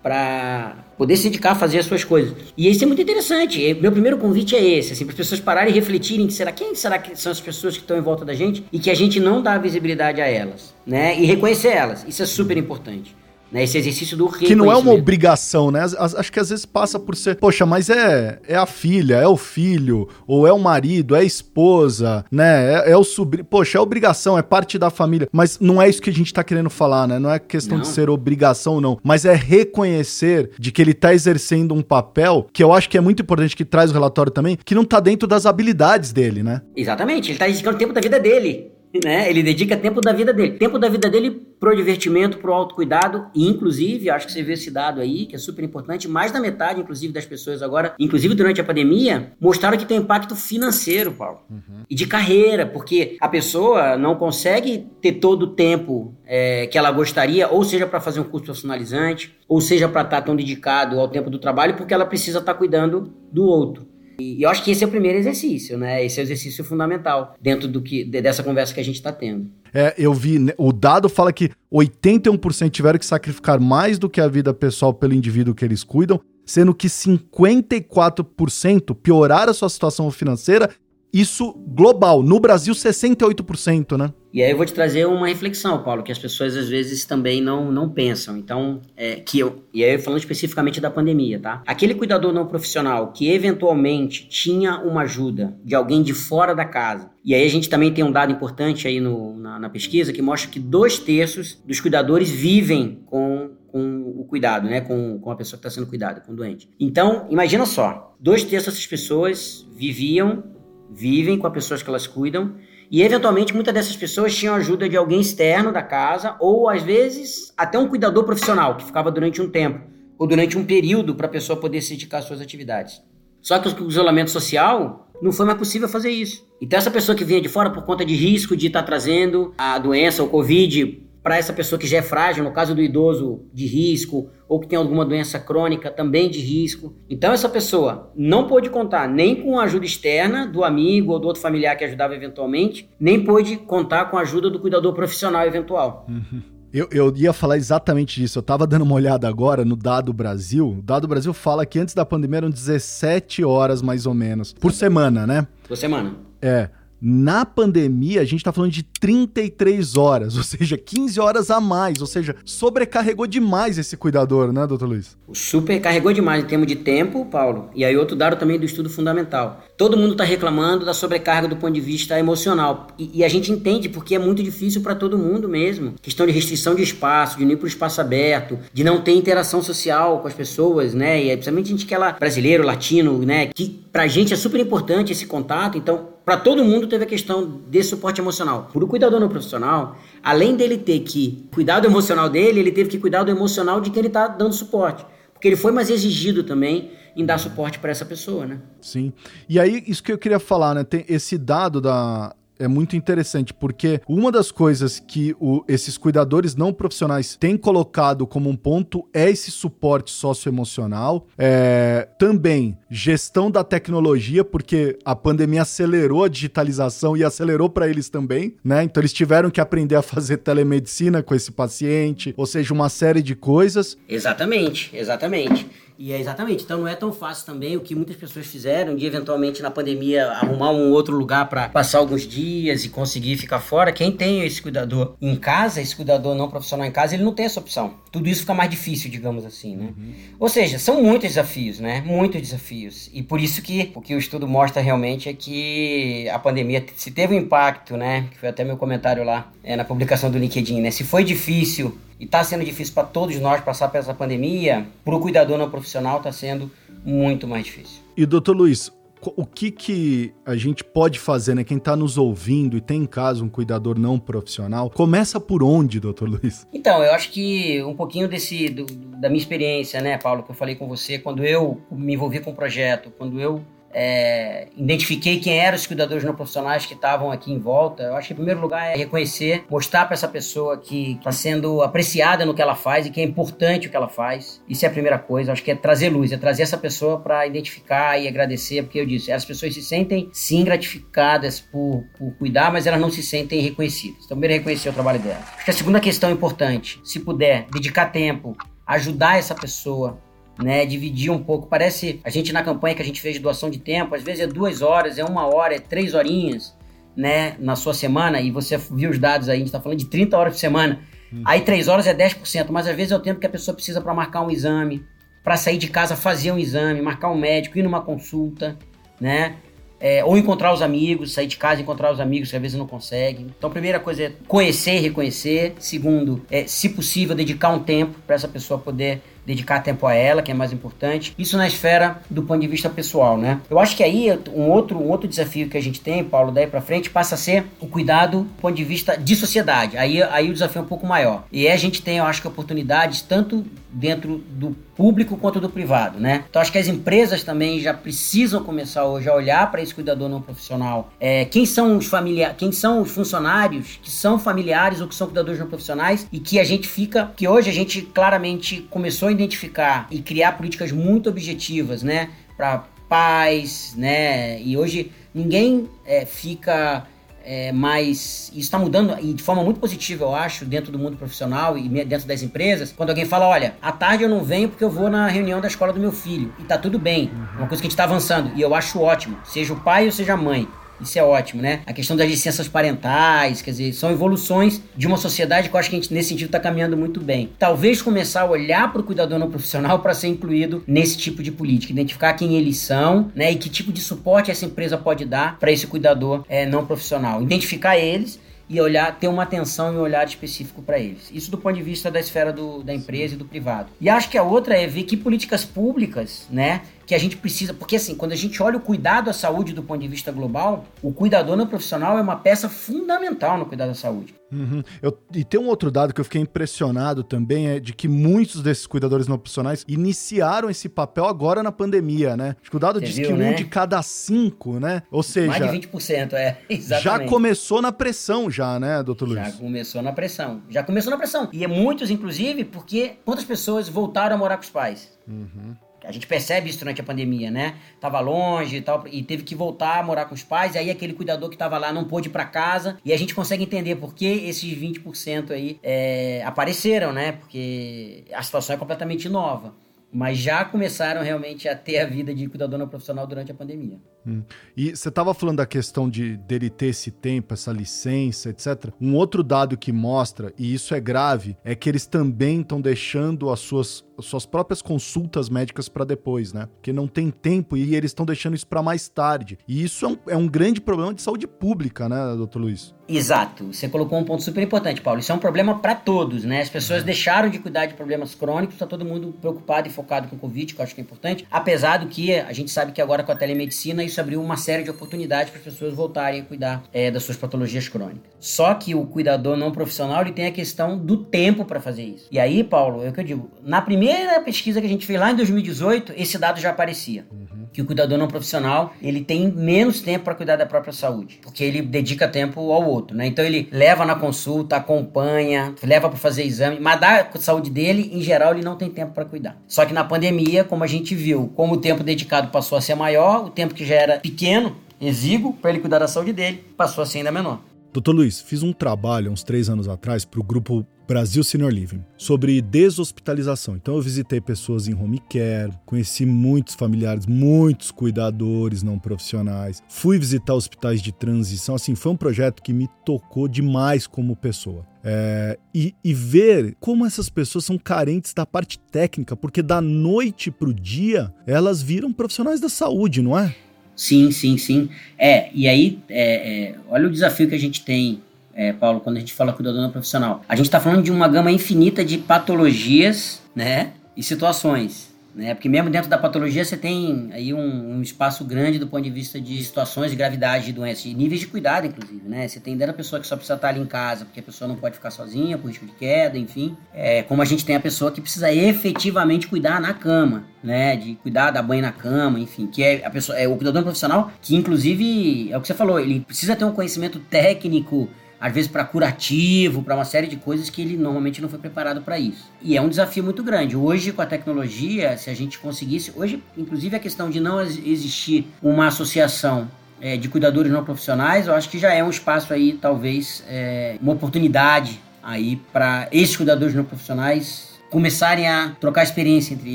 Para 0.00 0.76
poder 0.96 1.16
se 1.16 1.24
dedicar 1.24 1.52
a 1.52 1.54
fazer 1.54 1.78
as 1.78 1.86
suas 1.86 2.04
coisas. 2.04 2.34
E 2.56 2.68
isso 2.68 2.84
é 2.84 2.86
muito 2.86 3.00
interessante. 3.02 3.74
Meu 3.80 3.90
primeiro 3.90 4.18
convite 4.18 4.54
é 4.54 4.62
esse, 4.62 4.92
assim, 4.92 5.04
para 5.04 5.12
as 5.12 5.16
pessoas 5.16 5.40
pararem 5.40 5.72
e 5.72 5.74
refletirem 5.74 6.28
será 6.30 6.52
quem 6.52 6.74
será 6.74 6.98
que 6.98 7.16
são 7.16 7.32
as 7.32 7.40
pessoas 7.40 7.74
que 7.74 7.82
estão 7.82 7.96
em 7.96 8.02
volta 8.02 8.24
da 8.24 8.34
gente 8.34 8.64
e 8.70 8.78
que 8.78 8.90
a 8.90 8.94
gente 8.94 9.18
não 9.18 9.42
dá 9.42 9.58
visibilidade 9.58 10.20
a 10.20 10.26
elas, 10.26 10.72
né? 10.86 11.18
E 11.18 11.24
reconhecer 11.24 11.70
elas. 11.70 12.04
Isso 12.06 12.22
é 12.22 12.26
super 12.26 12.56
importante. 12.56 13.16
Né, 13.54 13.62
esse 13.62 13.78
exercício 13.78 14.16
do 14.16 14.28
Que 14.28 14.56
não 14.56 14.72
é 14.72 14.76
uma 14.76 14.90
obrigação, 14.90 15.70
né? 15.70 15.80
Acho 15.96 16.32
que 16.32 16.40
às 16.40 16.48
vezes 16.50 16.66
passa 16.66 16.98
por 16.98 17.14
ser, 17.14 17.36
poxa, 17.36 17.64
mas 17.64 17.88
é, 17.88 18.40
é 18.48 18.56
a 18.56 18.66
filha, 18.66 19.14
é 19.14 19.28
o 19.28 19.36
filho, 19.36 20.08
ou 20.26 20.44
é 20.44 20.52
o 20.52 20.58
marido, 20.58 21.14
é 21.14 21.20
a 21.20 21.22
esposa, 21.22 22.24
né? 22.32 22.74
É, 22.74 22.90
é 22.90 22.96
o 22.96 23.04
sobrinho. 23.04 23.44
Poxa, 23.44 23.78
é 23.78 23.80
obrigação, 23.80 24.36
é 24.36 24.42
parte 24.42 24.76
da 24.76 24.90
família. 24.90 25.28
Mas 25.30 25.60
não 25.60 25.80
é 25.80 25.88
isso 25.88 26.02
que 26.02 26.10
a 26.10 26.12
gente 26.12 26.34
tá 26.34 26.42
querendo 26.42 26.68
falar, 26.68 27.06
né? 27.06 27.20
Não 27.20 27.30
é 27.30 27.38
questão 27.38 27.76
não. 27.76 27.82
de 27.82 27.90
ser 27.90 28.10
obrigação, 28.10 28.80
não. 28.80 28.98
Mas 29.04 29.24
é 29.24 29.36
reconhecer 29.36 30.50
de 30.58 30.72
que 30.72 30.82
ele 30.82 30.92
tá 30.92 31.14
exercendo 31.14 31.76
um 31.76 31.82
papel 31.82 32.48
que 32.52 32.64
eu 32.64 32.72
acho 32.72 32.90
que 32.90 32.98
é 32.98 33.00
muito 33.00 33.22
importante, 33.22 33.54
que 33.54 33.64
traz 33.64 33.92
o 33.92 33.94
relatório 33.94 34.32
também, 34.32 34.58
que 34.64 34.74
não 34.74 34.84
tá 34.84 34.98
dentro 34.98 35.28
das 35.28 35.46
habilidades 35.46 36.12
dele, 36.12 36.42
né? 36.42 36.60
Exatamente, 36.76 37.30
ele 37.30 37.38
tá 37.38 37.46
dedicando 37.46 37.78
tempo 37.78 37.92
da 37.92 38.00
vida 38.00 38.18
dele 38.18 38.73
né? 39.02 39.28
Ele 39.28 39.42
dedica 39.42 39.76
tempo 39.76 40.00
da 40.00 40.12
vida 40.12 40.32
dele. 40.32 40.52
Tempo 40.58 40.78
da 40.78 40.88
vida 40.88 41.08
dele 41.08 41.30
pro 41.58 41.74
divertimento, 41.74 42.38
pro 42.38 42.52
autocuidado, 42.52 43.26
e 43.34 43.48
inclusive, 43.48 44.10
acho 44.10 44.26
que 44.26 44.32
você 44.32 44.42
vê 44.42 44.52
esse 44.52 44.70
dado 44.70 45.00
aí, 45.00 45.26
que 45.26 45.34
é 45.34 45.38
super 45.38 45.64
importante, 45.64 46.06
mais 46.06 46.30
da 46.30 46.38
metade, 46.38 46.80
inclusive, 46.80 47.12
das 47.12 47.24
pessoas 47.24 47.62
agora, 47.62 47.94
inclusive 47.98 48.34
durante 48.34 48.60
a 48.60 48.64
pandemia, 48.64 49.32
mostraram 49.40 49.78
que 49.78 49.86
tem 49.86 49.98
impacto 49.98 50.36
financeiro, 50.36 51.12
Paulo. 51.12 51.40
Uhum. 51.50 51.84
E 51.88 51.94
de 51.94 52.06
carreira, 52.06 52.66
porque 52.66 53.16
a 53.20 53.28
pessoa 53.28 53.96
não 53.96 54.14
consegue 54.14 54.86
ter 55.00 55.12
todo 55.12 55.44
o 55.44 55.46
tempo 55.48 56.14
é, 56.26 56.66
que 56.66 56.76
ela 56.76 56.90
gostaria, 56.90 57.48
ou 57.48 57.64
seja, 57.64 57.86
para 57.86 58.00
fazer 58.00 58.20
um 58.20 58.24
curso 58.24 58.44
profissionalizante, 58.44 59.34
ou 59.48 59.60
seja, 59.60 59.88
para 59.88 60.02
estar 60.02 60.20
tá 60.20 60.22
tão 60.22 60.36
dedicado 60.36 61.00
ao 61.00 61.08
tempo 61.08 61.30
do 61.30 61.38
trabalho, 61.38 61.74
porque 61.74 61.94
ela 61.94 62.06
precisa 62.06 62.38
estar 62.38 62.52
tá 62.52 62.58
cuidando 62.58 63.12
do 63.32 63.44
outro. 63.44 63.93
E 64.18 64.42
eu 64.42 64.48
acho 64.48 64.62
que 64.62 64.70
esse 64.70 64.84
é 64.84 64.86
o 64.86 64.90
primeiro 64.90 65.18
exercício, 65.18 65.76
né? 65.78 66.04
Esse 66.04 66.20
é 66.20 66.22
o 66.22 66.26
exercício 66.26 66.64
fundamental 66.64 67.34
dentro 67.40 67.68
do 67.68 67.82
que 67.82 68.04
dessa 68.04 68.42
conversa 68.42 68.74
que 68.74 68.80
a 68.80 68.84
gente 68.84 68.96
está 68.96 69.12
tendo. 69.12 69.50
É, 69.72 69.94
eu 69.98 70.14
vi, 70.14 70.38
né, 70.38 70.52
o 70.56 70.72
dado 70.72 71.08
fala 71.08 71.32
que 71.32 71.50
81% 71.72 72.70
tiveram 72.70 72.98
que 72.98 73.06
sacrificar 73.06 73.60
mais 73.60 73.98
do 73.98 74.08
que 74.08 74.20
a 74.20 74.28
vida 74.28 74.54
pessoal 74.54 74.94
pelo 74.94 75.14
indivíduo 75.14 75.54
que 75.54 75.64
eles 75.64 75.82
cuidam, 75.82 76.20
sendo 76.46 76.74
que 76.74 76.86
54% 76.86 78.94
pioraram 78.94 79.50
a 79.50 79.54
sua 79.54 79.68
situação 79.68 80.08
financeira 80.10 80.70
isso 81.14 81.52
global. 81.68 82.24
No 82.24 82.40
Brasil, 82.40 82.74
68%, 82.74 83.96
né? 83.96 84.12
E 84.32 84.42
aí 84.42 84.50
eu 84.50 84.56
vou 84.56 84.66
te 84.66 84.74
trazer 84.74 85.06
uma 85.06 85.28
reflexão, 85.28 85.80
Paulo, 85.84 86.02
que 86.02 86.10
as 86.10 86.18
pessoas 86.18 86.56
às 86.56 86.68
vezes 86.68 87.04
também 87.04 87.40
não, 87.40 87.70
não 87.70 87.88
pensam. 87.88 88.36
Então, 88.36 88.80
é, 88.96 89.14
que 89.14 89.38
eu, 89.38 89.62
e 89.72 89.84
aí 89.84 89.96
falando 89.96 90.18
especificamente 90.18 90.80
da 90.80 90.90
pandemia, 90.90 91.38
tá? 91.38 91.62
Aquele 91.64 91.94
cuidador 91.94 92.32
não 92.32 92.48
profissional 92.48 93.12
que 93.12 93.30
eventualmente 93.30 94.28
tinha 94.28 94.80
uma 94.80 95.02
ajuda 95.02 95.56
de 95.64 95.76
alguém 95.76 96.02
de 96.02 96.12
fora 96.12 96.52
da 96.52 96.64
casa. 96.64 97.12
E 97.24 97.32
aí 97.32 97.46
a 97.46 97.50
gente 97.50 97.70
também 97.70 97.92
tem 97.92 98.02
um 98.02 98.10
dado 98.10 98.32
importante 98.32 98.88
aí 98.88 98.98
no, 98.98 99.36
na, 99.36 99.60
na 99.60 99.70
pesquisa 99.70 100.12
que 100.12 100.20
mostra 100.20 100.50
que 100.50 100.58
dois 100.58 100.98
terços 100.98 101.62
dos 101.64 101.78
cuidadores 101.78 102.28
vivem 102.28 102.98
com 103.06 103.50
com 103.74 104.24
cuidado, 104.28 104.68
né? 104.68 104.80
Com, 104.80 105.18
com 105.18 105.32
a 105.32 105.34
pessoa 105.34 105.58
que 105.58 105.66
está 105.66 105.74
sendo 105.74 105.88
cuidada, 105.88 106.20
com 106.20 106.32
o 106.32 106.36
doente. 106.36 106.68
Então, 106.78 107.26
imagina 107.28 107.66
só, 107.66 108.16
dois 108.20 108.44
terços 108.44 108.72
dessas 108.72 108.86
pessoas 108.86 109.66
viviam, 109.76 110.44
vivem 110.90 111.38
com 111.38 111.46
as 111.46 111.52
pessoas 111.52 111.82
que 111.82 111.88
elas 111.88 112.06
cuidam, 112.06 112.54
e 112.90 113.02
eventualmente 113.02 113.54
muitas 113.54 113.74
dessas 113.74 113.96
pessoas 113.96 114.34
tinham 114.34 114.54
ajuda 114.54 114.88
de 114.88 114.96
alguém 114.96 115.20
externo 115.20 115.72
da 115.72 115.82
casa, 115.82 116.36
ou 116.40 116.68
às 116.68 116.82
vezes 116.82 117.52
até 117.56 117.78
um 117.78 117.88
cuidador 117.88 118.24
profissional 118.24 118.76
que 118.76 118.84
ficava 118.84 119.10
durante 119.10 119.40
um 119.40 119.50
tempo, 119.50 119.80
ou 120.18 120.26
durante 120.26 120.56
um 120.56 120.64
período 120.64 121.14
para 121.14 121.26
a 121.26 121.30
pessoa 121.30 121.58
poder 121.58 121.80
se 121.82 121.90
dedicar 121.90 122.18
às 122.18 122.24
suas 122.24 122.40
atividades. 122.40 123.02
Só 123.40 123.58
que 123.58 123.82
o 123.82 123.88
isolamento 123.88 124.30
social 124.30 125.10
não 125.20 125.32
foi 125.32 125.46
mais 125.46 125.58
possível 125.58 125.88
fazer 125.88 126.10
isso. 126.10 126.46
Então 126.60 126.78
essa 126.78 126.90
pessoa 126.90 127.16
que 127.16 127.24
vinha 127.24 127.40
de 127.40 127.48
fora 127.48 127.70
por 127.70 127.84
conta 127.84 128.04
de 128.04 128.14
risco 128.14 128.56
de 128.56 128.68
estar 128.68 128.80
tá 128.80 128.86
trazendo 128.86 129.54
a 129.58 129.78
doença, 129.78 130.22
o 130.22 130.28
Covid, 130.28 131.03
para 131.24 131.38
essa 131.38 131.54
pessoa 131.54 131.78
que 131.78 131.86
já 131.86 131.96
é 131.96 132.02
frágil, 132.02 132.44
no 132.44 132.52
caso 132.52 132.74
do 132.74 132.82
idoso 132.82 133.46
de 133.50 133.64
risco, 133.66 134.28
ou 134.46 134.60
que 134.60 134.68
tem 134.68 134.78
alguma 134.78 135.06
doença 135.06 135.38
crônica 135.38 135.90
também 135.90 136.28
de 136.28 136.38
risco. 136.38 136.94
Então 137.08 137.32
essa 137.32 137.48
pessoa 137.48 138.12
não 138.14 138.46
pôde 138.46 138.68
contar 138.68 139.08
nem 139.08 139.34
com 139.42 139.58
a 139.58 139.64
ajuda 139.64 139.86
externa 139.86 140.46
do 140.46 140.62
amigo 140.62 141.12
ou 141.12 141.18
do 141.18 141.26
outro 141.26 141.40
familiar 141.40 141.76
que 141.76 141.84
ajudava 141.84 142.14
eventualmente, 142.14 142.90
nem 143.00 143.24
pôde 143.24 143.56
contar 143.56 144.10
com 144.10 144.18
a 144.18 144.20
ajuda 144.20 144.50
do 144.50 144.60
cuidador 144.60 144.92
profissional 144.92 145.46
eventual. 145.46 146.06
Uhum. 146.10 146.42
Eu, 146.70 146.88
eu, 146.90 147.16
ia 147.16 147.32
falar 147.32 147.56
exatamente 147.56 148.20
disso. 148.20 148.40
Eu 148.40 148.42
tava 148.42 148.66
dando 148.66 148.82
uma 148.82 148.94
olhada 148.94 149.26
agora 149.26 149.64
no 149.64 149.76
Dado 149.76 150.12
Brasil. 150.12 150.76
O 150.78 150.82
Dado 150.82 151.08
Brasil 151.08 151.32
fala 151.32 151.64
que 151.64 151.78
antes 151.78 151.94
da 151.94 152.04
pandemia 152.04 152.38
eram 152.38 152.50
17 152.50 153.42
horas 153.44 153.80
mais 153.80 154.04
ou 154.04 154.12
menos 154.12 154.52
por 154.52 154.72
semana, 154.72 155.26
né? 155.26 155.46
Por 155.66 155.76
semana. 155.76 156.16
É. 156.42 156.68
Na 157.06 157.44
pandemia, 157.44 158.22
a 158.22 158.24
gente 158.24 158.36
está 158.36 158.50
falando 158.50 158.70
de 158.70 158.82
33 158.82 159.94
horas, 159.94 160.38
ou 160.38 160.42
seja, 160.42 160.78
15 160.78 161.20
horas 161.20 161.50
a 161.50 161.60
mais, 161.60 162.00
ou 162.00 162.06
seja, 162.06 162.34
sobrecarregou 162.46 163.26
demais 163.26 163.76
esse 163.76 163.94
cuidador, 163.94 164.50
né, 164.54 164.66
doutor 164.66 164.88
Luiz? 164.88 165.14
Supercarregou 165.30 166.14
demais 166.14 166.42
em 166.42 166.46
termos 166.46 166.66
de 166.66 166.76
tempo, 166.76 167.26
Paulo. 167.26 167.68
E 167.74 167.84
aí 167.84 167.94
outro 167.94 168.16
dado 168.16 168.38
também 168.38 168.58
do 168.58 168.64
estudo 168.64 168.88
fundamental. 168.88 169.62
Todo 169.76 169.98
mundo 169.98 170.12
está 170.12 170.24
reclamando 170.24 170.86
da 170.86 170.94
sobrecarga 170.94 171.46
do 171.46 171.56
ponto 171.56 171.74
de 171.74 171.80
vista 171.80 172.18
emocional. 172.18 172.86
E, 172.98 173.18
e 173.18 173.24
a 173.24 173.28
gente 173.28 173.52
entende 173.52 173.90
porque 173.90 174.14
é 174.14 174.18
muito 174.18 174.42
difícil 174.42 174.80
para 174.80 174.94
todo 174.94 175.18
mundo 175.18 175.46
mesmo. 175.46 175.94
Questão 176.00 176.24
de 176.24 176.32
restrição 176.32 176.74
de 176.74 176.82
espaço, 176.82 177.36
de 177.36 177.44
não 177.44 177.52
ir 177.52 177.56
para 177.56 177.66
o 177.66 177.68
espaço 177.68 178.00
aberto, 178.00 178.58
de 178.72 178.82
não 178.82 179.02
ter 179.02 179.12
interação 179.12 179.62
social 179.62 180.20
com 180.20 180.28
as 180.28 180.34
pessoas, 180.34 180.94
né? 180.94 181.22
E 181.22 181.28
é, 181.28 181.36
principalmente 181.36 181.66
a 181.66 181.70
gente 181.70 181.84
que 181.86 181.94
é 181.94 181.98
lá, 181.98 182.12
brasileiro, 182.12 182.64
latino, 182.64 183.18
né? 183.18 183.48
Que 183.48 183.68
pra 183.92 184.06
gente 184.06 184.32
é 184.32 184.36
super 184.36 184.58
importante 184.58 185.12
esse 185.12 185.26
contato. 185.26 185.76
Então, 185.76 186.13
para 186.24 186.38
todo 186.38 186.64
mundo 186.64 186.86
teve 186.86 187.04
a 187.04 187.06
questão 187.06 187.60
desse 187.68 187.90
suporte 187.90 188.20
emocional. 188.20 188.70
Para 188.72 188.84
o 188.84 188.88
cuidador 188.88 189.20
não 189.20 189.28
profissional, 189.28 189.98
além 190.22 190.56
dele 190.56 190.78
ter 190.78 191.00
que 191.00 191.46
cuidar 191.52 191.80
do 191.80 191.86
emocional 191.86 192.30
dele, 192.30 192.60
ele 192.60 192.72
teve 192.72 192.88
que 192.88 192.98
cuidar 192.98 193.24
do 193.24 193.30
emocional 193.30 193.80
de 193.80 193.90
quem 193.90 194.00
ele 194.00 194.08
está 194.08 194.26
dando 194.26 194.54
suporte. 194.54 195.04
Porque 195.32 195.48
ele 195.48 195.56
foi 195.56 195.70
mais 195.70 195.90
exigido 195.90 196.42
também 196.42 196.92
em 197.14 197.24
dar 197.24 197.38
suporte 197.38 197.78
para 197.78 197.90
essa 197.90 198.04
pessoa, 198.04 198.46
né? 198.46 198.58
Sim. 198.80 199.12
E 199.48 199.60
aí, 199.60 199.84
isso 199.86 200.02
que 200.02 200.10
eu 200.10 200.18
queria 200.18 200.38
falar, 200.38 200.74
né? 200.74 200.82
Tem 200.82 201.04
esse 201.08 201.36
dado 201.36 201.80
da, 201.80 202.34
é 202.64 202.68
muito 202.68 202.96
interessante, 202.96 203.52
porque 203.52 204.00
uma 204.08 204.30
das 204.32 204.50
coisas 204.50 204.98
que 204.98 205.34
o, 205.38 205.64
esses 205.68 205.96
cuidadores 205.96 206.54
não 206.54 206.72
profissionais 206.72 207.36
têm 207.36 207.56
colocado 207.56 208.26
como 208.26 208.48
um 208.48 208.56
ponto 208.56 209.06
é 209.12 209.30
esse 209.30 209.50
suporte 209.50 210.10
socioemocional. 210.10 211.26
É, 211.36 212.08
também 212.18 212.76
gestão 212.90 213.50
da 213.50 213.64
tecnologia, 213.64 214.44
porque 214.44 214.98
a 215.04 215.14
pandemia 215.14 215.62
acelerou 215.62 216.24
a 216.24 216.28
digitalização 216.28 217.16
e 217.16 217.24
acelerou 217.24 217.68
para 217.68 217.88
eles 217.88 218.08
também, 218.08 218.54
né? 218.64 218.84
Então 218.84 219.00
eles 219.00 219.12
tiveram 219.12 219.50
que 219.50 219.60
aprender 219.60 219.96
a 219.96 220.02
fazer 220.02 220.38
telemedicina 220.38 221.22
com 221.22 221.34
esse 221.34 221.50
paciente, 221.50 222.32
ou 222.36 222.46
seja, 222.46 222.72
uma 222.72 222.88
série 222.88 223.22
de 223.22 223.34
coisas. 223.34 223.96
Exatamente, 224.08 224.90
exatamente. 224.94 225.66
E 225.96 226.12
é 226.12 226.18
exatamente, 226.18 226.64
então 226.64 226.80
não 226.80 226.88
é 226.88 226.94
tão 226.94 227.12
fácil 227.12 227.46
também 227.46 227.76
o 227.76 227.80
que 227.80 227.94
muitas 227.94 228.16
pessoas 228.16 228.46
fizeram 228.46 228.96
de 228.96 229.06
eventualmente 229.06 229.62
na 229.62 229.70
pandemia 229.70 230.26
arrumar 230.32 230.72
um 230.72 230.90
outro 230.90 231.16
lugar 231.16 231.48
para 231.48 231.68
passar 231.68 231.98
alguns 231.98 232.26
dias 232.26 232.84
e 232.84 232.88
conseguir 232.88 233.36
ficar 233.36 233.60
fora. 233.60 233.92
Quem 233.92 234.10
tem 234.10 234.44
esse 234.44 234.60
cuidador 234.60 235.14
em 235.22 235.36
casa, 235.36 235.80
esse 235.80 235.94
cuidador 235.94 236.34
não 236.34 236.50
profissional 236.50 236.84
em 236.84 236.90
casa, 236.90 237.14
ele 237.14 237.22
não 237.22 237.32
tem 237.32 237.46
essa 237.46 237.60
opção. 237.60 237.94
Tudo 238.10 238.28
isso 238.28 238.40
fica 238.40 238.54
mais 238.54 238.68
difícil, 238.70 239.08
digamos 239.08 239.44
assim, 239.44 239.76
né? 239.76 239.94
Uhum. 239.96 240.14
Ou 240.40 240.48
seja, 240.48 240.78
são 240.80 241.00
muitos 241.00 241.28
desafios, 241.28 241.78
né? 241.78 242.02
Muitos 242.04 242.40
desafios. 242.40 243.08
E 243.12 243.22
por 243.22 243.40
isso 243.40 243.62
que 243.62 243.92
o 243.94 244.00
que 244.00 244.14
o 244.14 244.18
estudo 244.18 244.48
mostra 244.48 244.82
realmente 244.82 245.28
é 245.28 245.32
que 245.32 246.28
a 246.28 246.38
pandemia 246.38 246.84
se 246.96 247.12
teve 247.12 247.34
um 247.34 247.38
impacto, 247.38 247.96
né? 247.96 248.26
Que 248.32 248.38
foi 248.38 248.48
até 248.48 248.64
meu 248.64 248.76
comentário 248.76 249.22
lá 249.22 249.52
é, 249.62 249.76
na 249.76 249.84
publicação 249.84 250.30
do 250.30 250.38
LinkedIn, 250.38 250.80
né? 250.80 250.90
Se 250.90 251.04
foi 251.04 251.22
difícil 251.22 251.96
e 252.24 252.26
está 252.26 252.42
sendo 252.42 252.64
difícil 252.64 252.94
para 252.94 253.04
todos 253.04 253.38
nós 253.38 253.60
passar 253.60 253.88
por 253.88 253.98
essa 253.98 254.14
pandemia, 254.14 254.86
para 255.04 255.14
o 255.14 255.20
cuidador 255.20 255.58
não 255.58 255.70
profissional 255.70 256.16
está 256.16 256.32
sendo 256.32 256.70
muito 257.04 257.46
mais 257.46 257.66
difícil. 257.66 258.00
E 258.16 258.24
doutor 258.24 258.56
Luiz, 258.56 258.90
o 259.36 259.44
que, 259.44 259.70
que 259.70 260.32
a 260.44 260.56
gente 260.56 260.82
pode 260.82 261.18
fazer, 261.18 261.54
né? 261.54 261.62
Quem 261.62 261.76
está 261.76 261.94
nos 261.94 262.16
ouvindo 262.16 262.78
e 262.78 262.80
tem 262.80 263.02
em 263.02 263.06
casa 263.06 263.44
um 263.44 263.48
cuidador 263.48 263.98
não 263.98 264.18
profissional, 264.18 264.88
começa 264.88 265.38
por 265.38 265.62
onde, 265.62 266.00
doutor 266.00 266.28
Luiz? 266.30 266.66
Então, 266.72 267.02
eu 267.02 267.12
acho 267.12 267.30
que 267.30 267.82
um 267.82 267.94
pouquinho 267.94 268.26
desse 268.26 268.70
do, 268.70 268.86
da 268.86 269.28
minha 269.28 269.40
experiência, 269.40 270.00
né, 270.00 270.16
Paulo, 270.16 270.42
que 270.42 270.50
eu 270.50 270.54
falei 270.54 270.76
com 270.76 270.88
você, 270.88 271.18
quando 271.18 271.44
eu 271.44 271.78
me 271.90 272.14
envolvi 272.14 272.40
com 272.40 272.52
o 272.52 272.54
projeto, 272.54 273.12
quando 273.18 273.38
eu 273.38 273.62
é, 273.94 274.66
identifiquei 274.76 275.38
quem 275.38 275.58
eram 275.58 275.76
os 275.76 275.86
cuidadores 275.86 276.24
não 276.24 276.34
profissionais 276.34 276.84
que 276.84 276.94
estavam 276.94 277.30
aqui 277.30 277.52
em 277.52 277.58
volta. 277.58 278.02
Eu 278.02 278.16
acho 278.16 278.26
que, 278.26 278.32
em 278.32 278.36
primeiro 278.36 278.60
lugar, 278.60 278.92
é 278.92 278.96
reconhecer, 278.96 279.64
mostrar 279.70 280.04
para 280.06 280.14
essa 280.14 280.26
pessoa 280.26 280.76
que 280.76 281.12
está 281.12 281.30
sendo 281.30 281.80
apreciada 281.80 282.44
no 282.44 282.52
que 282.52 282.60
ela 282.60 282.74
faz 282.74 283.06
e 283.06 283.10
que 283.10 283.20
é 283.20 283.24
importante 283.24 283.86
o 283.86 283.90
que 283.90 283.96
ela 283.96 284.08
faz. 284.08 284.60
Isso 284.68 284.84
é 284.84 284.88
a 284.88 284.90
primeira 284.90 285.18
coisa. 285.18 285.50
Eu 285.50 285.52
acho 285.52 285.62
que 285.62 285.70
é 285.70 285.76
trazer 285.76 286.08
luz, 286.08 286.32
é 286.32 286.36
trazer 286.36 286.64
essa 286.64 286.76
pessoa 286.76 287.20
para 287.20 287.46
identificar 287.46 288.18
e 288.18 288.26
agradecer, 288.26 288.82
porque 288.82 288.98
eu 288.98 289.06
disse, 289.06 289.30
as 289.30 289.44
pessoas 289.44 289.72
se 289.72 289.82
sentem 289.82 290.28
sim 290.32 290.64
gratificadas 290.64 291.60
por, 291.60 292.04
por 292.18 292.34
cuidar, 292.36 292.72
mas 292.72 292.86
elas 292.86 293.00
não 293.00 293.10
se 293.10 293.22
sentem 293.22 293.60
reconhecidas. 293.60 294.24
Então, 294.24 294.36
primeiro, 294.36 294.54
reconhecer 294.54 294.88
o 294.88 294.92
trabalho 294.92 295.20
dela. 295.20 295.40
Acho 295.54 295.64
que 295.64 295.70
a 295.70 295.74
segunda 295.74 296.00
questão 296.00 296.30
importante, 296.30 297.00
se 297.04 297.20
puder, 297.20 297.66
dedicar 297.72 298.06
tempo, 298.06 298.56
ajudar 298.86 299.38
essa 299.38 299.54
pessoa 299.54 300.18
né? 300.62 300.84
Dividir 300.86 301.30
um 301.30 301.42
pouco. 301.42 301.66
Parece 301.66 302.20
a 302.24 302.30
gente 302.30 302.52
na 302.52 302.62
campanha 302.62 302.94
que 302.94 303.02
a 303.02 303.04
gente 303.04 303.20
fez 303.20 303.34
de 303.34 303.40
doação 303.40 303.70
de 303.70 303.78
tempo, 303.78 304.14
às 304.14 304.22
vezes 304.22 304.42
é 304.42 304.46
duas 304.46 304.82
horas, 304.82 305.18
é 305.18 305.24
uma 305.24 305.46
hora, 305.46 305.74
é 305.74 305.78
três 305.78 306.14
horinhas, 306.14 306.76
né? 307.16 307.56
Na 307.58 307.76
sua 307.76 307.94
semana, 307.94 308.40
e 308.40 308.50
você 308.50 308.76
viu 308.76 309.10
os 309.10 309.18
dados 309.18 309.48
aí, 309.48 309.56
a 309.56 309.58
gente 309.58 309.72
tá 309.72 309.80
falando 309.80 309.98
de 309.98 310.06
30 310.06 310.36
horas 310.36 310.54
por 310.54 310.58
semana. 310.58 311.00
Hum. 311.32 311.42
Aí 311.44 311.60
três 311.62 311.88
horas 311.88 312.06
é 312.06 312.14
10%, 312.14 312.66
mas 312.70 312.86
às 312.86 312.94
vezes 312.94 313.12
é 313.12 313.16
o 313.16 313.20
tempo 313.20 313.40
que 313.40 313.46
a 313.46 313.50
pessoa 313.50 313.74
precisa 313.74 314.00
para 314.00 314.14
marcar 314.14 314.42
um 314.42 314.50
exame, 314.50 315.04
para 315.42 315.56
sair 315.56 315.76
de 315.76 315.88
casa 315.88 316.16
fazer 316.16 316.52
um 316.52 316.58
exame, 316.58 317.02
marcar 317.02 317.30
um 317.30 317.36
médico, 317.36 317.78
ir 317.78 317.82
numa 317.82 318.00
consulta, 318.00 318.76
né? 319.20 319.56
É, 320.00 320.22
ou 320.24 320.36
encontrar 320.36 320.72
os 320.72 320.82
amigos, 320.82 321.32
sair 321.32 321.46
de 321.46 321.56
casa 321.56 321.80
e 321.80 321.82
encontrar 321.82 322.12
os 322.12 322.20
amigos 322.20 322.50
que 322.50 322.56
às 322.56 322.60
vezes 322.60 322.76
não 322.76 322.86
consegue. 322.86 323.46
Então, 323.56 323.70
a 323.70 323.72
primeira 323.72 323.98
coisa 323.98 324.24
é 324.24 324.32
conhecer 324.46 324.96
e 324.96 325.00
reconhecer. 325.00 325.74
Segundo, 325.78 326.44
é, 326.50 326.66
se 326.66 326.90
possível, 326.90 327.34
dedicar 327.34 327.70
um 327.70 327.78
tempo 327.78 328.18
para 328.26 328.34
essa 328.34 328.48
pessoa 328.48 328.78
poder 328.78 329.22
dedicar 329.46 329.80
tempo 329.80 330.06
a 330.06 330.14
ela, 330.14 330.42
que 330.42 330.50
é 330.50 330.54
mais 330.54 330.72
importante. 330.72 331.34
Isso 331.38 331.56
na 331.56 331.66
esfera 331.66 332.20
do 332.30 332.42
ponto 332.42 332.60
de 332.60 332.66
vista 332.66 332.88
pessoal, 332.88 333.36
né? 333.36 333.60
Eu 333.68 333.78
acho 333.78 333.96
que 333.96 334.02
aí 334.02 334.28
um 334.54 334.70
outro, 334.70 334.98
um 334.98 335.08
outro 335.08 335.28
desafio 335.28 335.68
que 335.68 335.76
a 335.76 335.82
gente 335.82 336.00
tem, 336.00 336.24
Paulo, 336.24 336.52
daí 336.52 336.66
para 336.66 336.80
frente, 336.80 337.10
passa 337.10 337.34
a 337.34 337.38
ser 337.38 337.64
o 337.80 337.86
cuidado 337.86 338.40
do 338.40 338.60
ponto 338.60 338.74
de 338.74 338.84
vista 338.84 339.16
de 339.16 339.36
sociedade. 339.36 339.96
Aí, 339.96 340.22
aí 340.22 340.50
o 340.50 340.52
desafio 340.52 340.80
é 340.80 340.82
um 340.82 340.86
pouco 340.86 341.06
maior. 341.06 341.44
E 341.52 341.68
a 341.68 341.76
gente 341.76 342.02
tem, 342.02 342.18
eu 342.18 342.24
acho 342.24 342.40
que 342.40 342.48
oportunidades 342.48 343.20
tanto 343.22 343.64
dentro 343.90 344.38
do 344.48 344.76
público 344.96 345.36
quanto 345.36 345.60
do 345.60 345.68
privado, 345.68 346.18
né? 346.18 346.44
Então 346.48 346.60
acho 346.60 346.72
que 346.72 346.78
as 346.78 346.88
empresas 346.88 347.42
também 347.42 347.80
já 347.80 347.92
precisam 347.92 348.62
começar 348.62 349.04
hoje 349.04 349.28
a 349.28 349.34
olhar 349.34 349.70
para 349.70 349.82
esse 349.82 349.94
cuidador 349.94 350.28
não 350.28 350.40
profissional. 350.40 351.10
É, 351.20 351.44
quem 351.44 351.66
são 351.66 351.96
os 351.96 352.06
familiares, 352.06 352.56
quem 352.56 352.72
são 352.72 353.02
os 353.02 353.10
funcionários 353.10 353.98
que 354.02 354.10
são 354.10 354.38
familiares 354.38 355.00
ou 355.00 355.08
que 355.08 355.14
são 355.14 355.26
cuidadores 355.26 355.58
não 355.60 355.66
profissionais 355.66 356.26
e 356.32 356.38
que 356.38 356.58
a 356.58 356.64
gente 356.64 356.86
fica, 356.86 357.32
que 357.36 357.46
hoje 357.48 357.70
a 357.70 357.72
gente 357.72 358.02
claramente 358.02 358.86
começou 358.90 359.28
a 359.28 359.32
identificar 359.32 360.06
e 360.10 360.20
criar 360.20 360.52
políticas 360.52 360.92
muito 360.92 361.28
objetivas, 361.28 362.02
né? 362.02 362.30
Para 362.56 362.84
pais, 363.08 363.94
né? 363.96 364.60
E 364.60 364.76
hoje 364.76 365.12
ninguém 365.34 365.88
é, 366.04 366.24
fica 366.24 367.06
é, 367.44 367.70
mas 367.72 368.48
isso 368.48 368.60
está 368.60 368.78
mudando 368.78 369.16
e 369.20 369.34
de 369.34 369.42
forma 369.42 369.62
muito 369.62 369.78
positiva, 369.78 370.24
eu 370.24 370.34
acho, 370.34 370.64
dentro 370.64 370.90
do 370.90 370.98
mundo 370.98 371.16
profissional 371.16 371.76
e 371.76 371.88
dentro 372.04 372.26
das 372.26 372.42
empresas. 372.42 372.92
Quando 372.96 373.10
alguém 373.10 373.24
fala, 373.24 373.46
olha, 373.46 373.76
à 373.82 373.92
tarde 373.92 374.24
eu 374.24 374.28
não 374.28 374.42
venho 374.42 374.68
porque 374.68 374.82
eu 374.82 374.90
vou 374.90 375.10
na 375.10 375.28
reunião 375.28 375.60
da 375.60 375.68
escola 375.68 375.92
do 375.92 376.00
meu 376.00 376.12
filho 376.12 376.52
e 376.58 376.64
tá 376.64 376.78
tudo 376.78 376.98
bem, 376.98 377.30
uhum. 377.32 377.58
uma 377.58 377.68
coisa 377.68 377.82
que 377.82 377.86
a 377.86 377.88
gente 377.88 377.90
está 377.90 378.04
avançando 378.04 378.52
e 378.56 378.60
eu 378.60 378.74
acho 378.74 379.00
ótimo, 379.00 379.38
seja 379.44 379.74
o 379.74 379.80
pai 379.80 380.06
ou 380.06 380.12
seja 380.12 380.32
a 380.32 380.36
mãe. 380.36 380.66
Isso 381.04 381.18
é 381.18 381.22
ótimo, 381.22 381.62
né? 381.62 381.80
A 381.86 381.92
questão 381.92 382.16
das 382.16 382.28
licenças 382.28 382.66
parentais, 382.66 383.62
quer 383.62 383.70
dizer, 383.70 383.92
são 383.92 384.10
evoluções 384.10 384.80
de 384.96 385.06
uma 385.06 385.16
sociedade 385.16 385.68
que 385.68 385.76
eu 385.76 385.78
acho 385.78 385.90
que 385.90 385.96
a 385.96 386.00
gente, 386.00 386.12
nesse 386.12 386.30
sentido, 386.30 386.46
está 386.46 386.58
caminhando 386.58 386.96
muito 386.96 387.20
bem. 387.20 387.50
Talvez 387.58 388.02
começar 388.02 388.42
a 388.42 388.46
olhar 388.46 388.90
para 388.90 389.00
o 389.00 389.04
cuidador 389.04 389.38
não 389.38 389.50
profissional 389.50 389.98
para 390.02 390.14
ser 390.14 390.28
incluído 390.28 390.82
nesse 390.86 391.16
tipo 391.16 391.42
de 391.42 391.52
política, 391.52 391.92
identificar 391.92 392.32
quem 392.34 392.56
eles 392.56 392.78
são, 392.78 393.30
né? 393.34 393.52
E 393.52 393.56
que 393.56 393.68
tipo 393.68 393.92
de 393.92 394.00
suporte 394.00 394.50
essa 394.50 394.64
empresa 394.64 394.96
pode 394.96 395.24
dar 395.24 395.58
para 395.58 395.70
esse 395.70 395.86
cuidador 395.86 396.44
é, 396.48 396.66
não 396.66 396.86
profissional. 396.86 397.42
Identificar 397.42 397.98
eles 397.98 398.38
e 398.68 398.80
olhar, 398.80 399.18
ter 399.18 399.28
uma 399.28 399.42
atenção 399.42 399.92
e 399.92 399.96
um 399.96 400.00
olhar 400.00 400.26
específico 400.26 400.82
para 400.82 400.98
eles. 400.98 401.30
Isso 401.32 401.50
do 401.50 401.58
ponto 401.58 401.74
de 401.74 401.82
vista 401.82 402.10
da 402.10 402.18
esfera 402.18 402.52
do, 402.52 402.82
da 402.82 402.94
empresa 402.94 403.34
e 403.34 403.36
do 403.36 403.44
privado. 403.44 403.88
E 404.00 404.08
acho 404.08 404.30
que 404.30 404.38
a 404.38 404.42
outra 404.42 404.76
é 404.76 404.86
ver 404.86 405.04
que 405.04 405.16
políticas 405.16 405.64
públicas, 405.64 406.46
né, 406.50 406.82
que 407.06 407.14
a 407.14 407.18
gente 407.18 407.36
precisa, 407.36 407.74
porque 407.74 407.96
assim, 407.96 408.14
quando 408.14 408.32
a 408.32 408.36
gente 408.36 408.62
olha 408.62 408.76
o 408.76 408.80
cuidado 408.80 409.30
à 409.30 409.32
saúde 409.32 409.72
do 409.72 409.82
ponto 409.82 410.00
de 410.00 410.08
vista 410.08 410.32
global, 410.32 410.84
o 411.02 411.12
cuidador 411.12 411.56
não 411.56 411.66
profissional 411.66 412.18
é 412.18 412.22
uma 412.22 412.36
peça 412.36 412.68
fundamental 412.68 413.58
no 413.58 413.66
cuidado 413.66 413.90
à 413.90 413.94
saúde. 413.94 414.34
Uhum. 414.52 414.82
Eu, 415.02 415.18
e 415.34 415.44
tem 415.44 415.58
um 415.58 415.66
outro 415.66 415.90
dado 415.90 416.14
que 416.14 416.20
eu 416.20 416.24
fiquei 416.24 416.40
impressionado 416.40 417.24
também, 417.24 417.68
é 417.68 417.80
de 417.80 417.92
que 417.92 418.06
muitos 418.06 418.62
desses 418.62 418.86
cuidadores 418.86 419.26
não 419.26 419.36
profissionais 419.36 419.84
iniciaram 419.88 420.70
esse 420.70 420.88
papel 420.88 421.26
agora 421.26 421.62
na 421.62 421.72
pandemia, 421.72 422.36
né? 422.36 422.56
Acho 422.60 422.70
que 422.70 422.76
o 422.76 422.80
dado 422.80 423.00
Você 423.00 423.06
diz 423.06 423.16
viu, 423.16 423.28
que 423.28 423.32
né? 423.32 423.50
um 423.50 423.54
de 423.54 423.64
cada 423.64 424.00
cinco, 424.02 424.78
né? 424.78 425.02
Ou 425.10 425.22
seja... 425.22 425.48
Mais 425.58 425.80
de 425.80 425.88
20%, 425.88 426.34
é, 426.34 426.58
exatamente. 426.70 427.04
Já 427.04 427.28
começou 427.28 427.82
na 427.82 427.90
pressão 427.90 428.50
já, 428.50 428.78
né, 428.78 429.02
doutor 429.02 429.28
Luiz? 429.28 429.46
Já 429.46 429.52
começou 429.52 430.02
na 430.02 430.12
pressão, 430.12 430.62
já 430.68 430.82
começou 430.82 431.10
na 431.10 431.16
pressão. 431.16 431.48
E 431.52 431.64
é 431.64 431.66
muitos, 431.66 432.10
inclusive, 432.10 432.64
porque 432.64 433.14
quantas 433.24 433.44
pessoas 433.44 433.88
voltaram 433.88 434.36
a 434.36 434.38
morar 434.38 434.56
com 434.56 434.62
os 434.62 434.70
pais? 434.70 435.12
Uhum. 435.26 435.74
A 436.04 436.12
gente 436.12 436.26
percebe 436.26 436.68
isso 436.68 436.78
durante 436.78 437.00
a 437.00 437.04
pandemia, 437.04 437.50
né? 437.50 437.76
Tava 438.00 438.20
longe 438.20 438.76
e 438.76 438.80
tal, 438.80 439.04
e 439.08 439.22
teve 439.22 439.42
que 439.42 439.54
voltar 439.54 439.98
a 439.98 440.02
morar 440.02 440.26
com 440.26 440.34
os 440.34 440.42
pais, 440.42 440.74
e 440.74 440.78
aí 440.78 440.90
aquele 440.90 441.12
cuidador 441.14 441.48
que 441.50 441.56
tava 441.56 441.78
lá 441.78 441.92
não 441.92 442.04
pôde 442.04 442.28
ir 442.28 442.32
pra 442.32 442.44
casa, 442.44 442.98
e 443.04 443.12
a 443.12 443.16
gente 443.16 443.34
consegue 443.34 443.62
entender 443.64 443.96
por 443.96 444.14
que 444.14 444.26
esses 444.26 444.72
20% 444.72 445.50
aí 445.50 445.78
é, 445.82 446.42
apareceram, 446.44 447.12
né? 447.12 447.32
Porque 447.32 448.24
a 448.32 448.42
situação 448.42 448.74
é 448.74 448.78
completamente 448.78 449.28
nova 449.28 449.74
mas 450.16 450.38
já 450.38 450.64
começaram 450.64 451.22
realmente 451.22 451.68
a 451.68 451.74
ter 451.74 451.98
a 451.98 452.06
vida 452.06 452.32
de 452.32 452.46
cuidador 452.46 452.78
não 452.78 452.86
profissional 452.86 453.26
durante 453.26 453.50
a 453.50 453.54
pandemia. 453.54 453.98
Hum. 454.26 454.42
E 454.76 454.96
você 454.96 455.08
estava 455.08 455.34
falando 455.34 455.58
da 455.58 455.66
questão 455.66 456.08
de 456.08 456.36
dele 456.36 456.70
ter 456.70 456.86
esse 456.86 457.10
tempo, 457.10 457.54
essa 457.54 457.72
licença, 457.72 458.50
etc. 458.50 458.92
Um 459.00 459.14
outro 459.14 459.42
dado 459.42 459.76
que 459.76 459.92
mostra, 459.92 460.52
e 460.58 460.74
isso 460.74 460.94
é 460.94 461.00
grave, 461.00 461.56
é 461.64 461.74
que 461.74 461.88
eles 461.88 462.06
também 462.06 462.60
estão 462.60 462.80
deixando 462.80 463.50
as 463.50 463.60
suas, 463.60 464.04
as 464.18 464.24
suas 464.24 464.46
próprias 464.46 464.80
consultas 464.80 465.48
médicas 465.48 465.88
para 465.88 466.04
depois, 466.04 466.52
né? 466.52 466.66
Porque 466.66 466.92
não 466.92 467.06
tem 467.06 467.30
tempo 467.30 467.76
e 467.76 467.94
eles 467.94 468.10
estão 468.10 468.24
deixando 468.24 468.54
isso 468.54 468.66
para 468.66 468.82
mais 468.82 469.08
tarde. 469.08 469.58
E 469.68 469.82
isso 469.82 470.04
é 470.04 470.08
um, 470.08 470.18
é 470.28 470.36
um 470.36 470.48
grande 470.48 470.80
problema 470.80 471.12
de 471.12 471.22
saúde 471.22 471.46
pública, 471.46 472.08
né, 472.08 472.34
doutor 472.36 472.60
Luiz? 472.60 472.94
Exato. 473.06 473.72
Você 473.72 473.88
colocou 473.88 474.18
um 474.18 474.24
ponto 474.24 474.42
super 474.42 474.62
importante, 474.62 475.00
Paulo. 475.00 475.20
Isso 475.20 475.30
é 475.30 475.34
um 475.34 475.38
problema 475.38 475.78
para 475.78 475.94
todos, 475.94 476.44
né? 476.44 476.62
As 476.62 476.70
pessoas 476.70 477.00
uhum. 477.00 477.06
deixaram 477.06 477.50
de 477.50 477.58
cuidar 477.58 477.86
de 477.86 477.94
problemas 477.94 478.34
crônicos, 478.34 478.74
está 478.74 478.86
todo 478.86 479.04
mundo 479.04 479.34
preocupado 479.40 479.88
e 479.88 479.90
focado 479.90 480.28
com 480.28 480.36
o 480.36 480.38
Covid, 480.38 480.74
que 480.74 480.80
eu 480.80 480.84
acho 480.84 480.94
que 480.94 481.00
é 481.00 481.04
importante. 481.04 481.46
Apesar 481.50 481.98
do 481.98 482.06
que 482.06 482.34
a 482.34 482.52
gente 482.52 482.70
sabe 482.70 482.92
que 482.92 483.02
agora 483.02 483.22
com 483.22 483.32
a 483.32 483.36
telemedicina 483.36 484.02
isso 484.02 484.13
abriu 484.20 484.42
uma 484.42 484.56
série 484.56 484.82
de 484.82 484.90
oportunidades 484.90 485.50
para 485.50 485.58
as 485.58 485.64
pessoas 485.64 485.94
voltarem 485.94 486.40
a 486.40 486.44
cuidar 486.44 486.84
é, 486.92 487.10
das 487.10 487.22
suas 487.22 487.36
patologias 487.36 487.88
crônicas. 487.88 488.22
Só 488.40 488.74
que 488.74 488.94
o 488.94 489.06
cuidador 489.06 489.56
não 489.56 489.72
profissional 489.72 490.22
ele 490.22 490.32
tem 490.32 490.46
a 490.46 490.52
questão 490.52 490.98
do 490.98 491.16
tempo 491.16 491.64
para 491.64 491.80
fazer 491.80 492.02
isso. 492.02 492.28
E 492.30 492.38
aí, 492.38 492.62
Paulo, 492.62 493.04
é 493.04 493.08
o 493.08 493.12
que 493.12 493.20
eu 493.20 493.24
digo. 493.24 493.50
Na 493.62 493.80
primeira 493.80 494.40
pesquisa 494.40 494.80
que 494.80 494.86
a 494.86 494.90
gente 494.90 495.06
fez 495.06 495.18
lá 495.18 495.30
em 495.30 495.36
2018, 495.36 496.12
esse 496.16 496.38
dado 496.38 496.60
já 496.60 496.70
aparecia. 496.70 497.26
Uhum. 497.30 497.53
Que 497.74 497.82
o 497.82 497.84
cuidador 497.84 498.16
não 498.16 498.26
profissional 498.28 498.94
ele 499.02 499.22
tem 499.22 499.52
menos 499.52 500.00
tempo 500.00 500.24
para 500.24 500.34
cuidar 500.34 500.56
da 500.56 500.64
própria 500.64 500.92
saúde, 500.92 501.40
porque 501.42 501.62
ele 501.62 501.82
dedica 501.82 502.26
tempo 502.26 502.72
ao 502.72 502.88
outro, 502.88 503.14
né? 503.16 503.26
Então 503.26 503.44
ele 503.44 503.68
leva 503.70 504.06
na 504.06 504.14
consulta, 504.14 504.76
acompanha, 504.76 505.74
leva 505.82 506.08
para 506.08 506.16
fazer 506.16 506.44
exame, 506.44 506.78
mas 506.80 507.00
da 507.00 507.28
saúde 507.40 507.70
dele, 507.70 508.10
em 508.12 508.22
geral, 508.22 508.54
ele 508.54 508.64
não 508.64 508.76
tem 508.76 508.88
tempo 508.88 509.12
para 509.12 509.24
cuidar. 509.24 509.56
Só 509.66 509.84
que 509.84 509.92
na 509.92 510.04
pandemia, 510.04 510.64
como 510.64 510.84
a 510.84 510.86
gente 510.86 511.14
viu, 511.14 511.52
como 511.54 511.74
o 511.74 511.76
tempo 511.76 512.02
dedicado 512.02 512.48
passou 512.48 512.78
a 512.78 512.80
ser 512.80 512.94
maior, 512.94 513.46
o 513.46 513.50
tempo 513.50 513.74
que 513.74 513.84
já 513.84 513.96
era 513.96 514.20
pequeno, 514.20 514.76
exíguo, 515.00 515.52
para 515.54 515.70
ele 515.70 515.80
cuidar 515.80 515.98
da 515.98 516.08
saúde 516.08 516.32
dele, 516.32 516.64
passou 516.76 517.02
a 517.02 517.06
ser 517.06 517.18
ainda 517.18 517.32
menor. 517.32 517.60
Doutor 517.94 518.12
Luiz, 518.12 518.40
fiz 518.40 518.60
um 518.64 518.72
trabalho 518.72 519.30
uns 519.30 519.44
três 519.44 519.68
anos 519.68 519.86
atrás 519.86 520.24
para 520.24 520.40
o 520.40 520.42
grupo 520.42 520.84
Brasil 521.06 521.44
Senior 521.44 521.70
Living, 521.70 522.04
sobre 522.16 522.60
deshospitalização. 522.60 523.76
Então 523.76 523.94
eu 523.94 524.02
visitei 524.02 524.40
pessoas 524.40 524.88
em 524.88 524.94
home 524.94 525.20
care, 525.30 525.70
conheci 525.86 526.26
muitos 526.26 526.74
familiares, 526.74 527.24
muitos 527.24 527.92
cuidadores 527.92 528.82
não 528.82 528.98
profissionais, 528.98 529.80
fui 529.88 530.18
visitar 530.18 530.54
hospitais 530.54 531.00
de 531.00 531.12
transição. 531.12 531.76
Assim, 531.76 531.94
foi 531.94 532.10
um 532.10 532.16
projeto 532.16 532.64
que 532.64 532.72
me 532.72 532.88
tocou 533.04 533.46
demais 533.46 534.08
como 534.08 534.34
pessoa. 534.34 534.84
É, 535.04 535.56
e, 535.72 535.94
e, 536.02 536.12
ver 536.12 536.74
como 536.80 537.06
essas 537.06 537.28
pessoas 537.28 537.66
são 537.66 537.78
carentes 537.78 538.32
da 538.32 538.46
parte 538.46 538.78
técnica, 538.90 539.36
porque 539.36 539.62
da 539.62 539.80
noite 539.80 540.50
para 540.50 540.68
o 540.68 540.74
dia 540.74 541.32
elas 541.46 541.80
viram 541.80 542.12
profissionais 542.12 542.58
da 542.58 542.70
saúde, 542.70 543.22
não 543.22 543.38
é? 543.38 543.54
Sim, 543.96 544.30
sim, 544.30 544.56
sim. 544.58 544.88
É, 545.18 545.48
e 545.54 545.68
aí, 545.68 545.98
é, 546.08 546.34
é, 546.34 546.74
olha 546.88 547.06
o 547.06 547.10
desafio 547.10 547.48
que 547.48 547.54
a 547.54 547.60
gente 547.60 547.84
tem 547.84 548.20
é, 548.54 548.72
Paulo, 548.72 549.00
quando 549.00 549.16
a 549.16 549.20
gente 549.20 549.32
fala 549.32 549.52
cuidador 549.52 549.90
profissional. 549.90 550.42
A 550.48 550.54
gente 550.54 550.66
está 550.66 550.80
falando 550.80 551.02
de 551.02 551.10
uma 551.10 551.28
gama 551.28 551.50
infinita 551.50 552.04
de 552.04 552.18
patologias, 552.18 553.42
né, 553.54 553.92
e 554.16 554.22
situações. 554.22 555.13
Né? 555.34 555.52
Porque 555.52 555.68
mesmo 555.68 555.90
dentro 555.90 556.08
da 556.08 556.16
patologia 556.16 556.64
você 556.64 556.76
tem 556.76 557.30
aí 557.32 557.52
um, 557.52 557.96
um, 557.96 558.02
espaço 558.02 558.44
grande 558.44 558.78
do 558.78 558.86
ponto 558.86 559.02
de 559.02 559.10
vista 559.10 559.40
de 559.40 559.62
situações 559.64 560.12
de 560.12 560.16
gravidade 560.16 560.66
de 560.66 560.72
doença, 560.72 561.08
e 561.08 561.14
níveis 561.14 561.40
de 561.40 561.48
cuidado, 561.48 561.86
inclusive, 561.86 562.28
né? 562.28 562.46
Você 562.46 562.60
tem 562.60 562.76
dentro 562.76 562.92
da 562.92 562.96
pessoa 562.96 563.20
que 563.20 563.26
só 563.26 563.34
precisa 563.34 563.54
estar 563.54 563.68
ali 563.68 563.80
em 563.80 563.86
casa, 563.86 564.24
porque 564.24 564.38
a 564.38 564.42
pessoa 564.42 564.68
não 564.68 564.76
pode 564.76 564.94
ficar 564.94 565.10
sozinha, 565.10 565.58
por 565.58 565.66
risco 565.66 565.84
de 565.86 565.92
queda, 565.92 566.38
enfim. 566.38 566.76
É, 566.92 567.22
como 567.24 567.42
a 567.42 567.44
gente 567.44 567.64
tem 567.64 567.74
a 567.74 567.80
pessoa 567.80 568.12
que 568.12 568.20
precisa 568.20 568.52
efetivamente 568.52 569.48
cuidar 569.48 569.80
na 569.80 569.92
cama, 569.92 570.44
né? 570.62 570.96
De 570.96 571.16
cuidar 571.16 571.50
da 571.50 571.60
banho 571.60 571.82
na 571.82 571.92
cama, 571.92 572.38
enfim, 572.38 572.68
que 572.68 572.84
é 572.84 573.04
a 573.04 573.10
pessoa, 573.10 573.36
é 573.36 573.48
o 573.48 573.56
cuidador 573.56 573.82
profissional, 573.82 574.30
que 574.40 574.54
inclusive, 574.54 575.50
é 575.50 575.58
o 575.58 575.60
que 575.60 575.66
você 575.66 575.74
falou, 575.74 575.98
ele 575.98 576.20
precisa 576.20 576.54
ter 576.54 576.64
um 576.64 576.72
conhecimento 576.72 577.18
técnico 577.18 578.08
às 578.44 578.52
vezes 578.52 578.70
para 578.70 578.84
curativo, 578.84 579.82
para 579.82 579.94
uma 579.94 580.04
série 580.04 580.26
de 580.26 580.36
coisas 580.36 580.68
que 580.68 580.82
ele 580.82 580.98
normalmente 580.98 581.40
não 581.40 581.48
foi 581.48 581.58
preparado 581.58 582.02
para 582.02 582.18
isso. 582.18 582.44
E 582.60 582.76
é 582.76 582.82
um 582.82 582.90
desafio 582.90 583.24
muito 583.24 583.42
grande. 583.42 583.74
Hoje, 583.74 584.12
com 584.12 584.20
a 584.20 584.26
tecnologia, 584.26 585.16
se 585.16 585.30
a 585.30 585.34
gente 585.34 585.58
conseguisse. 585.58 586.12
Hoje, 586.14 586.42
inclusive, 586.54 586.94
a 586.94 586.98
questão 586.98 587.30
de 587.30 587.40
não 587.40 587.58
existir 587.62 588.46
uma 588.62 588.88
associação 588.88 589.66
é, 589.98 590.18
de 590.18 590.28
cuidadores 590.28 590.70
não 590.70 590.84
profissionais, 590.84 591.46
eu 591.46 591.54
acho 591.54 591.70
que 591.70 591.78
já 591.78 591.94
é 591.94 592.04
um 592.04 592.10
espaço 592.10 592.52
aí, 592.52 592.74
talvez, 592.74 593.42
é, 593.48 593.96
uma 593.98 594.12
oportunidade 594.12 595.00
aí 595.22 595.56
para 595.72 596.06
esses 596.12 596.36
cuidadores 596.36 596.74
não 596.74 596.84
profissionais 596.84 597.72
começarem 597.90 598.46
a 598.46 598.76
trocar 598.78 599.04
experiência 599.04 599.54
entre 599.54 599.74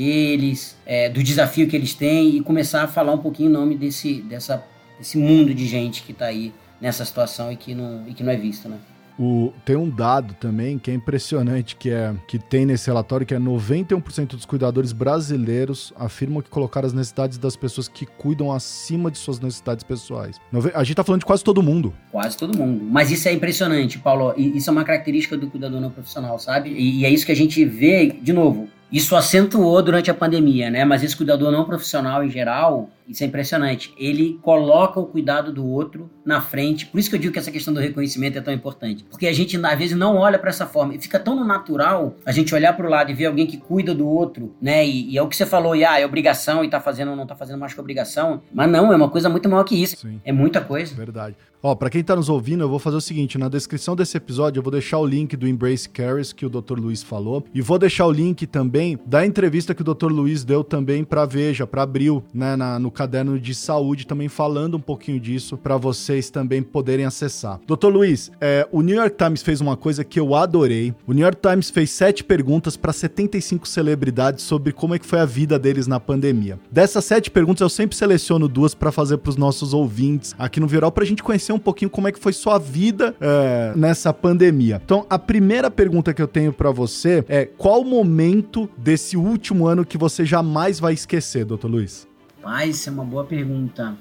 eles, 0.00 0.76
é, 0.86 1.08
do 1.08 1.24
desafio 1.24 1.66
que 1.66 1.74
eles 1.74 1.92
têm 1.92 2.36
e 2.36 2.40
começar 2.40 2.84
a 2.84 2.86
falar 2.86 3.14
um 3.14 3.18
pouquinho 3.18 3.50
em 3.50 3.52
nome 3.52 3.76
desse, 3.76 4.22
dessa, 4.22 4.64
desse 4.96 5.18
mundo 5.18 5.52
de 5.52 5.66
gente 5.66 6.04
que 6.04 6.12
está 6.12 6.26
aí 6.26 6.52
nessa 6.80 7.04
situação 7.04 7.52
e 7.52 7.56
que 7.56 7.74
não, 7.74 8.08
e 8.08 8.14
que 8.14 8.22
não 8.22 8.32
é 8.32 8.36
visto, 8.36 8.68
né? 8.68 8.78
O, 9.22 9.52
tem 9.66 9.76
um 9.76 9.90
dado 9.90 10.32
também 10.32 10.78
que 10.78 10.90
é 10.90 10.94
impressionante, 10.94 11.76
que 11.76 11.90
é 11.90 12.14
que 12.26 12.38
tem 12.38 12.64
nesse 12.64 12.86
relatório, 12.86 13.26
que 13.26 13.34
é 13.34 13.38
91% 13.38 14.28
dos 14.28 14.46
cuidadores 14.46 14.92
brasileiros 14.92 15.92
afirmam 15.94 16.40
que 16.40 16.48
colocaram 16.48 16.86
as 16.86 16.94
necessidades 16.94 17.36
das 17.36 17.54
pessoas 17.54 17.86
que 17.86 18.06
cuidam 18.06 18.50
acima 18.50 19.10
de 19.10 19.18
suas 19.18 19.38
necessidades 19.38 19.84
pessoais. 19.84 20.40
A 20.74 20.82
gente 20.82 20.96
tá 20.96 21.04
falando 21.04 21.20
de 21.20 21.26
quase 21.26 21.44
todo 21.44 21.62
mundo. 21.62 21.92
Quase 22.10 22.34
todo 22.34 22.56
mundo. 22.56 22.82
Mas 22.82 23.10
isso 23.10 23.28
é 23.28 23.32
impressionante, 23.34 23.98
Paulo. 23.98 24.32
Isso 24.38 24.70
é 24.70 24.72
uma 24.72 24.84
característica 24.84 25.36
do 25.36 25.50
cuidador 25.50 25.82
não 25.82 25.90
profissional, 25.90 26.38
sabe? 26.38 26.70
E, 26.70 27.00
e 27.00 27.04
é 27.04 27.10
isso 27.10 27.26
que 27.26 27.32
a 27.32 27.36
gente 27.36 27.62
vê, 27.62 28.06
de 28.06 28.32
novo, 28.32 28.70
isso 28.90 29.14
acentuou 29.14 29.82
durante 29.82 30.10
a 30.10 30.14
pandemia, 30.14 30.70
né? 30.70 30.84
Mas 30.86 31.02
esse 31.04 31.14
cuidador 31.14 31.52
não 31.52 31.64
profissional 31.64 32.24
em 32.24 32.30
geral, 32.30 32.88
isso 33.10 33.24
é 33.24 33.26
impressionante. 33.26 33.92
Ele 33.98 34.38
coloca 34.40 35.00
o 35.00 35.06
cuidado 35.06 35.52
do 35.52 35.66
outro 35.66 36.08
na 36.24 36.40
frente. 36.40 36.86
Por 36.86 36.98
isso 37.00 37.10
que 37.10 37.16
eu 37.16 37.20
digo 37.20 37.32
que 37.32 37.38
essa 37.38 37.50
questão 37.50 37.74
do 37.74 37.80
reconhecimento 37.80 38.38
é 38.38 38.40
tão 38.40 38.54
importante. 38.54 39.04
Porque 39.10 39.26
a 39.26 39.32
gente, 39.32 39.56
às 39.56 39.78
vezes, 39.78 39.96
não 39.96 40.16
olha 40.16 40.38
para 40.38 40.50
essa 40.50 40.66
forma. 40.66 40.94
E 40.94 41.00
fica 41.00 41.18
tão 41.18 41.44
natural 41.44 42.14
a 42.24 42.30
gente 42.30 42.54
olhar 42.54 42.72
para 42.74 42.86
o 42.86 42.90
lado 42.90 43.10
e 43.10 43.14
ver 43.14 43.26
alguém 43.26 43.46
que 43.46 43.56
cuida 43.56 43.94
do 43.94 44.08
outro, 44.08 44.54
né? 44.62 44.86
E, 44.86 45.10
e, 45.10 45.18
é 45.18 45.22
o 45.22 45.28
que 45.28 45.36
você 45.36 45.44
falou, 45.44 45.74
e 45.74 45.84
ah, 45.84 45.98
é 45.98 46.06
obrigação 46.06 46.64
e 46.64 46.70
tá 46.70 46.80
fazendo, 46.80 47.16
não 47.16 47.26
tá 47.26 47.34
fazendo 47.34 47.58
mais 47.58 47.74
que 47.74 47.80
obrigação. 47.80 48.42
Mas 48.52 48.70
não, 48.70 48.92
é 48.92 48.96
uma 48.96 49.10
coisa 49.10 49.28
muito 49.28 49.48
maior 49.48 49.64
que 49.64 49.80
isso. 49.80 49.96
Sim. 49.96 50.20
É 50.24 50.32
muita 50.32 50.60
coisa. 50.60 50.94
Verdade. 50.94 51.36
Ó, 51.62 51.74
para 51.74 51.90
quem 51.90 52.02
tá 52.02 52.16
nos 52.16 52.30
ouvindo, 52.30 52.64
eu 52.64 52.68
vou 52.70 52.78
fazer 52.78 52.96
o 52.96 53.00
seguinte, 53.02 53.36
na 53.36 53.46
descrição 53.46 53.94
desse 53.94 54.16
episódio 54.16 54.60
eu 54.60 54.62
vou 54.62 54.72
deixar 54.72 54.98
o 54.98 55.06
link 55.06 55.36
do 55.36 55.46
Embrace 55.46 55.86
Cares 55.86 56.32
que 56.32 56.46
o 56.46 56.48
Dr. 56.48 56.78
Luiz 56.78 57.02
falou 57.02 57.44
e 57.52 57.60
vou 57.60 57.78
deixar 57.78 58.06
o 58.06 58.12
link 58.12 58.46
também 58.46 58.98
da 59.04 59.26
entrevista 59.26 59.74
que 59.74 59.82
o 59.82 59.94
Dr. 59.94 60.06
Luiz 60.06 60.42
deu 60.42 60.64
também 60.64 61.04
para 61.04 61.26
Veja, 61.26 61.66
para 61.66 61.82
Abril, 61.82 62.24
né, 62.32 62.56
na, 62.56 62.78
no 62.78 62.90
caderno 63.00 63.40
de 63.40 63.54
saúde, 63.54 64.06
também 64.06 64.28
falando 64.28 64.76
um 64.76 64.80
pouquinho 64.80 65.18
disso 65.18 65.56
para 65.56 65.78
vocês 65.78 66.28
também 66.28 66.62
poderem 66.62 67.06
acessar. 67.06 67.58
Dr. 67.66 67.86
Luiz, 67.86 68.30
é, 68.38 68.68
o 68.70 68.82
New 68.82 68.94
York 68.94 69.16
Times 69.16 69.40
fez 69.42 69.58
uma 69.62 69.74
coisa 69.74 70.04
que 70.04 70.20
eu 70.20 70.34
adorei. 70.34 70.94
O 71.06 71.14
New 71.14 71.22
York 71.22 71.38
Times 71.40 71.70
fez 71.70 71.90
sete 71.92 72.22
perguntas 72.22 72.76
para 72.76 72.92
75 72.92 73.66
celebridades 73.66 74.44
sobre 74.44 74.70
como 74.70 74.94
é 74.94 74.98
que 74.98 75.06
foi 75.06 75.18
a 75.18 75.24
vida 75.24 75.58
deles 75.58 75.86
na 75.86 75.98
pandemia. 75.98 76.60
Dessas 76.70 77.06
sete 77.06 77.30
perguntas 77.30 77.62
eu 77.62 77.70
sempre 77.70 77.96
seleciono 77.96 78.46
duas 78.46 78.74
para 78.74 78.92
fazer 78.92 79.16
para 79.16 79.30
os 79.30 79.36
nossos 79.38 79.72
ouvintes 79.72 80.34
aqui 80.38 80.60
no 80.60 80.66
Viral 80.66 80.92
para 80.92 81.04
a 81.04 81.06
gente 81.06 81.22
conhecer 81.22 81.54
um 81.54 81.58
pouquinho 81.58 81.90
como 81.90 82.06
é 82.06 82.12
que 82.12 82.20
foi 82.20 82.34
sua 82.34 82.58
vida 82.58 83.16
é, 83.18 83.72
nessa 83.74 84.12
pandemia. 84.12 84.78
Então, 84.84 85.06
a 85.08 85.18
primeira 85.18 85.70
pergunta 85.70 86.12
que 86.12 86.20
eu 86.20 86.28
tenho 86.28 86.52
para 86.52 86.70
você 86.70 87.24
é 87.30 87.46
qual 87.46 87.82
momento 87.82 88.68
desse 88.76 89.16
último 89.16 89.66
ano 89.66 89.86
que 89.86 89.96
você 89.96 90.26
jamais 90.26 90.78
vai 90.78 90.92
esquecer, 90.92 91.46
doutor 91.46 91.70
Luiz? 91.70 92.09
Pai, 92.42 92.70
isso 92.70 92.88
é 92.88 92.92
uma 92.92 93.04
boa 93.04 93.24
pergunta. 93.24 93.96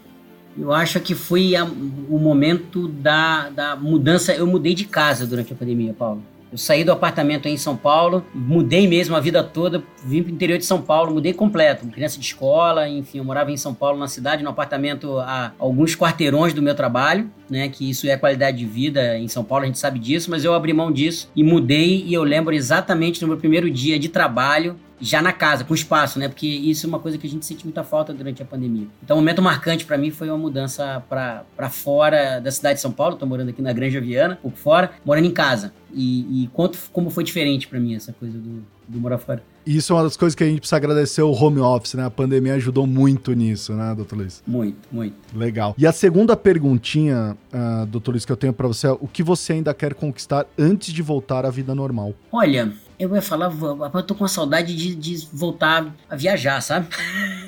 Eu 0.57 0.73
acho 0.73 0.99
que 0.99 1.13
foi 1.13 1.55
a, 1.55 1.63
o 1.63 2.17
momento 2.19 2.87
da, 2.87 3.49
da 3.49 3.75
mudança. 3.75 4.33
Eu 4.33 4.47
mudei 4.47 4.73
de 4.73 4.85
casa 4.85 5.25
durante 5.27 5.53
a 5.53 5.55
pandemia, 5.55 5.93
Paulo. 5.93 6.23
Eu 6.51 6.57
saí 6.57 6.83
do 6.83 6.91
apartamento 6.91 7.47
em 7.47 7.55
São 7.57 7.77
Paulo, 7.77 8.25
mudei 8.33 8.87
mesmo 8.87 9.15
a 9.15 9.19
vida 9.19 9.43
toda, 9.43 9.83
vim 10.03 10.23
para 10.23 10.31
o 10.31 10.33
interior 10.33 10.57
de 10.57 10.65
São 10.65 10.81
Paulo, 10.81 11.13
mudei 11.13 11.31
completo. 11.31 11.85
Criança 11.87 12.17
de 12.19 12.25
escola, 12.25 12.89
enfim, 12.89 13.19
eu 13.19 13.23
morava 13.23 13.51
em 13.51 13.57
São 13.57 13.71
Paulo, 13.71 13.99
na 13.99 14.07
cidade, 14.07 14.43
no 14.43 14.49
apartamento 14.49 15.19
a 15.19 15.53
alguns 15.59 15.95
quarteirões 15.95 16.51
do 16.51 16.59
meu 16.59 16.73
trabalho, 16.73 17.29
né? 17.47 17.69
Que 17.69 17.87
isso 17.87 18.07
é 18.07 18.17
qualidade 18.17 18.57
de 18.57 18.65
vida 18.65 19.15
em 19.15 19.27
São 19.27 19.43
Paulo, 19.43 19.65
a 19.65 19.67
gente 19.67 19.77
sabe 19.77 19.99
disso, 19.99 20.31
mas 20.31 20.43
eu 20.43 20.55
abri 20.55 20.73
mão 20.73 20.91
disso 20.91 21.29
e 21.35 21.43
mudei. 21.43 22.03
E 22.07 22.15
eu 22.15 22.23
lembro 22.23 22.55
exatamente 22.55 23.21
no 23.21 23.27
meu 23.27 23.37
primeiro 23.37 23.69
dia 23.69 23.99
de 23.99 24.09
trabalho, 24.09 24.75
já 25.01 25.21
na 25.21 25.31
casa, 25.31 25.63
com 25.63 25.73
espaço, 25.73 26.19
né? 26.19 26.27
Porque 26.27 26.47
isso 26.47 26.85
é 26.85 26.89
uma 26.89 26.99
coisa 26.99 27.17
que 27.17 27.25
a 27.25 27.29
gente 27.29 27.45
sente 27.45 27.63
muita 27.63 27.83
falta 27.83 28.13
durante 28.13 28.41
a 28.41 28.45
pandemia. 28.45 28.87
Então, 29.03 29.15
o 29.15 29.19
um 29.19 29.21
momento 29.21 29.41
marcante 29.41 29.85
para 29.85 29.97
mim 29.97 30.11
foi 30.11 30.29
uma 30.29 30.37
mudança 30.37 31.03
para 31.09 31.69
fora 31.69 32.39
da 32.39 32.51
cidade 32.51 32.75
de 32.75 32.81
São 32.81 32.91
Paulo. 32.91 33.15
Tô 33.15 33.25
morando 33.25 33.49
aqui 33.49 33.61
na 33.61 33.73
Granja 33.73 34.01
Viana, 34.01 34.37
pouco 34.41 34.57
fora, 34.57 34.91
morando 35.05 35.25
em 35.25 35.31
casa. 35.31 35.73
E, 35.93 36.43
e 36.43 36.47
quanto, 36.53 36.77
como 36.91 37.09
foi 37.09 37.23
diferente 37.23 37.67
para 37.67 37.79
mim 37.79 37.95
essa 37.95 38.13
coisa 38.13 38.37
do, 38.37 38.63
do 38.87 38.99
morar 38.99 39.17
fora. 39.17 39.43
Isso 39.65 39.93
é 39.93 39.95
uma 39.95 40.03
das 40.03 40.17
coisas 40.17 40.35
que 40.35 40.43
a 40.43 40.47
gente 40.47 40.59
precisa 40.59 40.77
agradecer 40.77 41.21
o 41.21 41.31
home 41.31 41.59
office, 41.59 41.93
né? 41.93 42.05
A 42.05 42.09
pandemia 42.09 42.55
ajudou 42.55 42.87
muito 42.87 43.33
nisso, 43.33 43.73
né, 43.73 43.93
doutor 43.95 44.17
Luiz? 44.17 44.43
Muito, 44.47 44.87
muito. 44.91 45.15
Legal. 45.35 45.75
E 45.77 45.85
a 45.85 45.91
segunda 45.91 46.35
perguntinha, 46.35 47.37
uh, 47.53 47.85
doutor 47.85 48.11
Luiz, 48.11 48.25
que 48.25 48.31
eu 48.31 48.37
tenho 48.37 48.53
para 48.53 48.67
você 48.67 48.87
é 48.87 48.91
o 48.91 49.07
que 49.07 49.21
você 49.21 49.53
ainda 49.53 49.73
quer 49.73 49.93
conquistar 49.93 50.45
antes 50.57 50.91
de 50.91 51.01
voltar 51.01 51.45
à 51.45 51.49
vida 51.49 51.75
normal? 51.75 52.13
Olha, 52.31 52.73
eu 52.99 53.15
ia 53.15 53.21
falar, 53.21 53.49
eu 53.93 54.03
tô 54.03 54.13
com 54.13 54.27
saudade 54.27 54.75
de, 54.75 54.93
de 54.93 55.27
voltar 55.31 55.87
a 56.09 56.15
viajar, 56.17 56.59
sabe? 56.61 56.87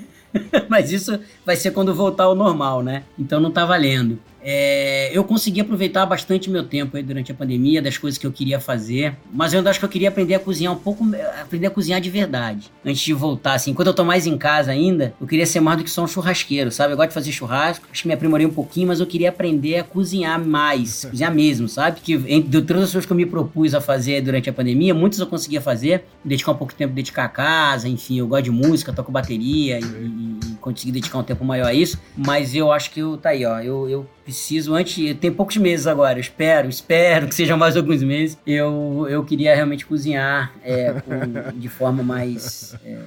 Mas 0.69 0.91
isso 0.91 1.19
vai 1.45 1.57
ser 1.57 1.71
quando 1.71 1.93
voltar 1.93 2.23
ao 2.23 2.35
normal, 2.35 2.81
né? 2.81 3.03
Então 3.19 3.41
não 3.41 3.51
tá 3.51 3.65
valendo. 3.65 4.17
É, 4.43 5.15
eu 5.15 5.23
consegui 5.23 5.61
aproveitar 5.61 6.05
bastante 6.05 6.49
meu 6.49 6.63
tempo 6.63 6.97
aí 6.97 7.03
durante 7.03 7.31
a 7.31 7.35
pandemia, 7.35 7.81
das 7.81 7.97
coisas 7.97 8.17
que 8.17 8.25
eu 8.25 8.31
queria 8.31 8.59
fazer, 8.59 9.15
mas 9.31 9.53
eu 9.53 9.59
ainda 9.59 9.69
acho 9.69 9.79
que 9.79 9.85
eu 9.85 9.89
queria 9.89 10.09
aprender 10.09 10.33
a 10.33 10.39
cozinhar 10.39 10.73
um 10.73 10.77
pouco, 10.77 11.05
aprender 11.39 11.67
a 11.67 11.69
cozinhar 11.69 12.01
de 12.01 12.09
verdade, 12.09 12.71
antes 12.83 13.01
de 13.01 13.13
voltar, 13.13 13.53
assim, 13.53 13.73
quando 13.73 13.89
eu 13.89 13.93
tô 13.93 14.03
mais 14.03 14.25
em 14.25 14.37
casa 14.37 14.71
ainda, 14.71 15.13
eu 15.21 15.27
queria 15.27 15.45
ser 15.45 15.59
mais 15.59 15.77
do 15.77 15.83
que 15.83 15.89
só 15.89 16.03
um 16.03 16.07
churrasqueiro, 16.07 16.71
sabe? 16.71 16.93
Eu 16.93 16.97
gosto 16.97 17.09
de 17.09 17.13
fazer 17.13 17.31
churrasco, 17.31 17.85
acho 17.91 18.01
que 18.01 18.07
me 18.07 18.13
aprimorei 18.13 18.45
um 18.45 18.51
pouquinho, 18.51 18.87
mas 18.87 18.99
eu 18.99 19.05
queria 19.05 19.29
aprender 19.29 19.77
a 19.77 19.83
cozinhar 19.83 20.43
mais, 20.43 21.05
cozinhar 21.11 21.33
mesmo, 21.33 21.67
sabe? 21.67 22.01
Que 22.01 22.13
entre 22.27 22.61
todas 22.61 22.83
as 22.83 22.91
coisas 22.91 23.05
que 23.05 23.11
eu 23.11 23.17
me 23.17 23.25
propus 23.25 23.75
a 23.75 23.81
fazer 23.81 24.21
durante 24.21 24.49
a 24.49 24.53
pandemia, 24.53 24.93
muitas 24.93 25.19
eu 25.19 25.27
conseguia 25.27 25.61
fazer, 25.61 26.03
dedicar 26.25 26.51
um 26.51 26.55
pouco 26.55 26.73
de 26.73 26.77
tempo, 26.77 26.93
dedicar 26.93 27.25
a 27.25 27.29
casa, 27.29 27.87
enfim, 27.87 28.17
eu 28.17 28.27
gosto 28.27 28.45
de 28.45 28.51
música, 28.51 28.91
toco 28.91 29.11
bateria 29.11 29.79
e, 29.79 29.83
e, 29.83 30.39
e 30.45 30.55
consegui 30.59 30.91
dedicar 30.91 31.19
um 31.19 31.23
tempo 31.23 31.45
maior 31.45 31.67
a 31.67 31.73
isso, 31.73 31.99
mas 32.17 32.55
eu 32.55 32.71
acho 32.71 32.91
que 32.91 32.99
eu, 32.99 33.17
tá 33.17 33.29
aí, 33.29 33.45
ó, 33.45 33.59
eu, 33.59 33.89
eu 33.89 34.05
preciso, 34.23 34.73
antes, 34.73 35.15
tem 35.19 35.31
poucos 35.31 35.57
meses 35.57 35.87
agora, 35.87 36.17
eu 36.17 36.21
espero, 36.21 36.69
espero 36.69 37.27
que 37.27 37.35
sejam 37.35 37.57
mais 37.57 37.75
alguns 37.75 38.03
meses, 38.03 38.37
eu, 38.45 39.07
eu 39.09 39.23
queria 39.23 39.55
realmente 39.55 39.85
cozinhar 39.85 40.53
é, 40.63 40.93
com, 41.01 41.59
de 41.59 41.67
forma 41.67 42.03
mais 42.03 42.75
é, 42.85 42.97